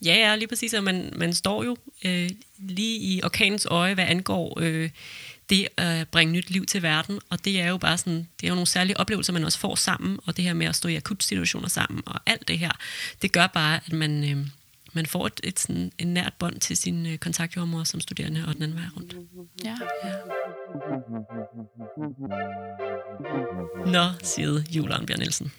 [0.05, 0.75] Ja, ja, lige præcis.
[0.75, 4.91] Og man, man står jo øh, lige i orkanens øje, hvad angår øh,
[5.51, 7.21] det at bringe nyt liv til verden.
[7.31, 9.75] Og det er jo bare sådan, det er jo nogle særlige oplevelser, man også får
[9.75, 10.19] sammen.
[10.27, 12.71] Og det her med at stå i akutsituationer sammen og alt det her,
[13.23, 14.47] det gør bare, at man, øh,
[14.97, 18.55] man får et, et, sådan, et nært bånd til sin øh, kontaktjordmor som studerende og
[18.55, 19.15] den anden vej rundt.
[19.65, 19.77] Ja.
[23.87, 25.53] Nå, siger Julian Bjørn Nielsen.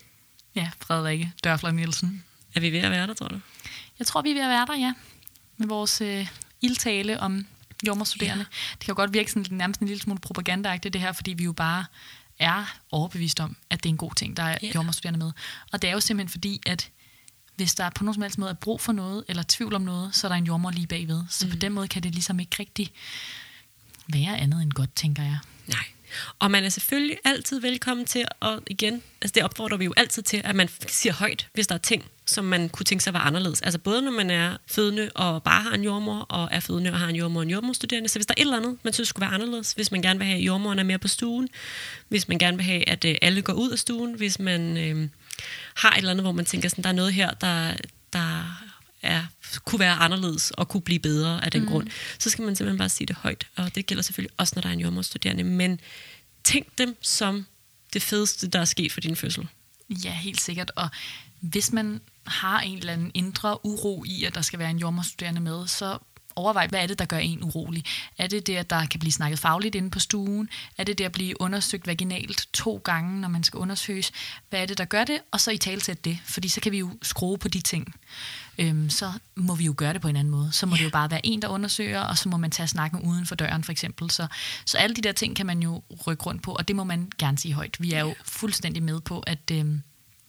[0.56, 2.24] ja, Frederikke Dørfler Nielsen.
[2.56, 3.40] Er vi ved at være der, tror du?
[4.00, 4.94] Jeg tror, vi er ved at være der, ja.
[5.58, 6.28] Med vores øh,
[6.62, 7.46] ildtale om
[7.88, 8.46] jordmorstuderende.
[8.52, 8.72] Ja.
[8.72, 11.44] Det kan jo godt virke sådan nærmest en lille smule propagandaagtigt, det her, fordi vi
[11.44, 11.86] jo bare
[12.40, 14.72] er overbevist om, at det er en god ting, der er Ja.
[14.76, 15.32] jordmorstuderende med.
[15.72, 16.90] Og det er jo simpelthen fordi, at
[17.58, 20.16] hvis der på nogen som helst måde er brug for noget, eller tvivl om noget,
[20.16, 21.24] så er der en jordmor lige bagved.
[21.30, 21.52] Så mm.
[21.52, 22.92] på den måde kan det ligesom ikke rigtig
[24.08, 25.38] være andet end godt, tænker jeg.
[25.68, 25.86] Nej.
[26.40, 30.24] Og man er selvfølgelig altid velkommen til, og igen, altså det opfordrer vi jo altid
[30.24, 33.20] til, at man siger højt, hvis der er ting, som man kunne tænke sig var
[33.20, 33.62] anderledes.
[33.62, 37.00] Altså både når man er fødende og bare har en jordmor, og er fødende og
[37.00, 38.10] har en jordmor og en jordmorstuderende.
[38.10, 40.20] Så hvis der er et eller andet, man synes skulle være anderledes, hvis man gerne
[40.20, 41.50] vil have, at jordmoren er mere på stuen,
[42.08, 45.10] hvis man gerne vil have, at øh, alle går ud af stuen, hvis man øh,
[45.76, 47.74] har et eller andet, hvor man tænker, sådan, der er noget her, der,
[48.14, 48.64] der
[49.08, 49.26] er,
[49.66, 51.68] kunne være anderledes og kunne blive bedre af den mm.
[51.68, 51.88] grund,
[52.20, 53.48] så skal man simpelthen bare sige det højt.
[53.56, 55.44] Og det gælder selvfølgelig også, når der er en jordmorstuderende.
[55.44, 55.80] Men
[56.44, 57.46] tænk dem som
[57.94, 59.48] det fedeste, der er sket for din fødsel.
[59.90, 60.72] Ja, helt sikkert.
[60.76, 60.90] Og
[61.40, 65.42] hvis man har en eller anden indre uro i, at der skal være en jordmorstuderende
[65.42, 65.98] med, så
[66.38, 67.84] overvej, hvad er det, der gør en urolig?
[68.18, 70.50] Er det det, at der kan blive snakket fagligt inde på stuen?
[70.78, 74.12] Er det det at blive undersøgt vaginalt to gange, når man skal undersøges?
[74.50, 75.20] Hvad er det, der gør det?
[75.32, 77.96] Og så i talsæt det, fordi så kan vi jo skrue på de ting.
[78.58, 80.52] Øhm, så må vi jo gøre det på en anden måde.
[80.52, 80.80] Så må ja.
[80.80, 83.36] det jo bare være en, der undersøger, og så må man tage snakken uden for
[83.36, 84.12] døren, for eksempel.
[84.12, 84.28] Så,
[84.66, 87.12] så alle de der ting kan man jo rykke rundt på, og det må man
[87.18, 87.78] gerne sige højt.
[87.80, 89.82] Vi er jo fuldstændig med på, at øhm,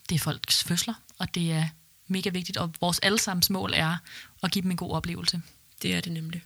[0.09, 1.69] det er folks fødsler, og det er
[2.07, 3.97] mega vigtigt, og vores allesammens mål er
[4.43, 5.43] at give dem en god oplevelse.
[5.83, 6.43] Det er det nemlig.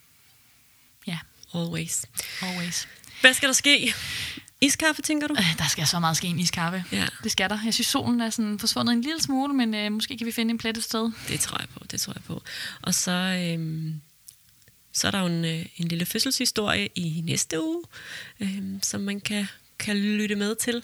[1.07, 1.19] Ja.
[1.55, 2.07] Always.
[2.43, 2.89] Always.
[3.23, 3.95] Hvad skal der ske?
[4.61, 5.35] Iskaffe, tænker du?
[5.39, 6.85] Øh, der skal så meget ske en iskaffe.
[6.93, 7.07] Ja.
[7.23, 7.59] Det skal der.
[7.65, 10.51] Jeg synes, solen er sådan forsvundet en lille smule, men øh, måske kan vi finde
[10.51, 11.13] en plet et sted.
[11.29, 12.43] Det tror jeg på, det tror jeg på.
[12.83, 14.01] Og så, øhm,
[14.93, 17.83] så er der jo en, øh, en lille fødselshistorie i næste uge,
[18.41, 19.47] øhm, som man kan,
[19.79, 20.83] kan lytte med til.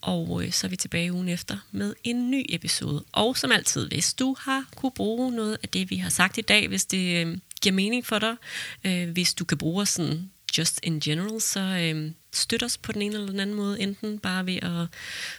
[0.00, 3.04] Og øh, så er vi tilbage ugen efter med en ny episode.
[3.12, 6.40] Og som altid, hvis du har kunne bruge noget af det, vi har sagt i
[6.40, 8.36] dag, hvis det øh, giver mening for dig,
[8.84, 12.92] øh, hvis du kan bruge os sådan just in general, så øh, støt os på
[12.92, 14.86] den ene eller den anden måde, enten bare ved at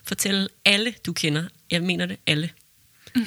[0.03, 1.43] fortælle alle, du kender.
[1.71, 2.49] Jeg mener det, alle.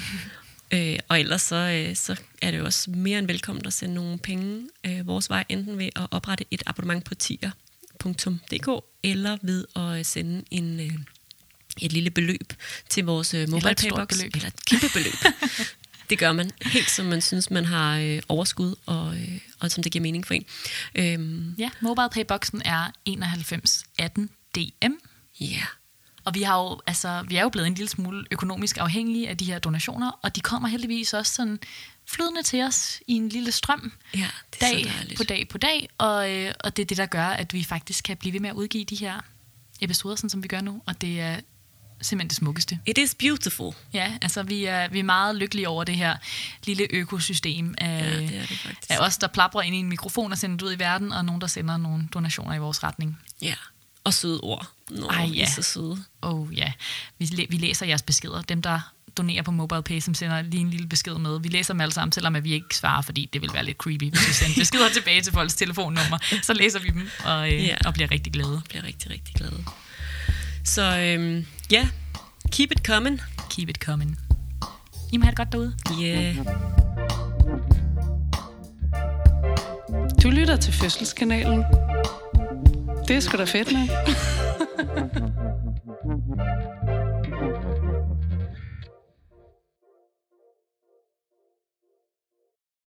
[0.71, 3.95] Øh, og ellers så, øh, så er det jo også mere end velkommen at sende
[3.95, 9.65] nogle penge øh, vores vej, enten ved at oprette et abonnement på tier.dk, eller ved
[9.75, 10.91] at sende en, øh,
[11.81, 12.53] et lille beløb
[12.89, 14.07] til vores øh, mobile paybox.
[14.07, 14.35] beløb.
[14.35, 15.13] Eller et kæmpe beløb.
[16.09, 19.83] det gør man helt som man synes, man har øh, overskud, og, øh, og som
[19.83, 20.45] det giver mening for en.
[20.95, 24.91] Øhm, Ja, mobile payboxen er 91 18 DM.
[25.39, 25.63] ja,
[26.25, 29.37] Og vi, har jo, altså, vi er jo blevet en lille smule økonomisk afhængige af
[29.37, 31.59] de her donationer, og de kommer heldigvis også sådan
[32.09, 35.57] flydende til os i en lille strøm, ja, det er dag så på dag på
[35.57, 38.39] dag, og, øh, og det er det, der gør, at vi faktisk kan blive ved
[38.39, 39.19] med at udgive de her
[39.81, 41.39] episoder, sådan som vi gør nu, og det er
[42.01, 42.79] simpelthen det smukkeste.
[42.85, 43.73] It is beautiful.
[43.93, 46.15] Ja, altså vi er, vi er meget lykkelige over det her
[46.65, 48.89] lille økosystem af, Ja, det er det faktisk.
[48.91, 51.25] af os, der plapper ind i en mikrofon og sender det ud i verden, og
[51.25, 53.19] nogen, der sender nogle donationer i vores retning.
[53.41, 53.53] Ja,
[54.03, 54.67] og søde ord.
[54.89, 55.49] Nå, Ej, ja.
[55.49, 56.03] så søde.
[56.21, 56.71] Og ja,
[57.19, 58.41] vi, læ- vi læser jeres beskeder.
[58.41, 58.79] Dem, der
[59.17, 61.39] donerer på MobilePay, som sender lige en lille besked med.
[61.41, 63.77] Vi læser dem alle sammen, selvom at vi ikke svarer, fordi det vil være lidt
[63.77, 66.17] creepy, hvis vi sender beskeder tilbage til folks telefonnummer.
[66.43, 67.75] Så læser vi dem og, øh, Ja.
[67.85, 68.51] og bliver rigtig glade.
[68.53, 69.51] Jeg bliver rigtig, rigtig glad.
[70.67, 71.87] Så øhm, ja,
[72.51, 73.21] keep it coming.
[73.49, 74.17] Keep it coming.
[75.13, 75.73] I må have det godt derude.
[76.01, 76.35] Yeah.
[80.23, 81.63] Du lytter til Fødselskanalen.
[83.07, 83.87] Det er sgu da fedt, med.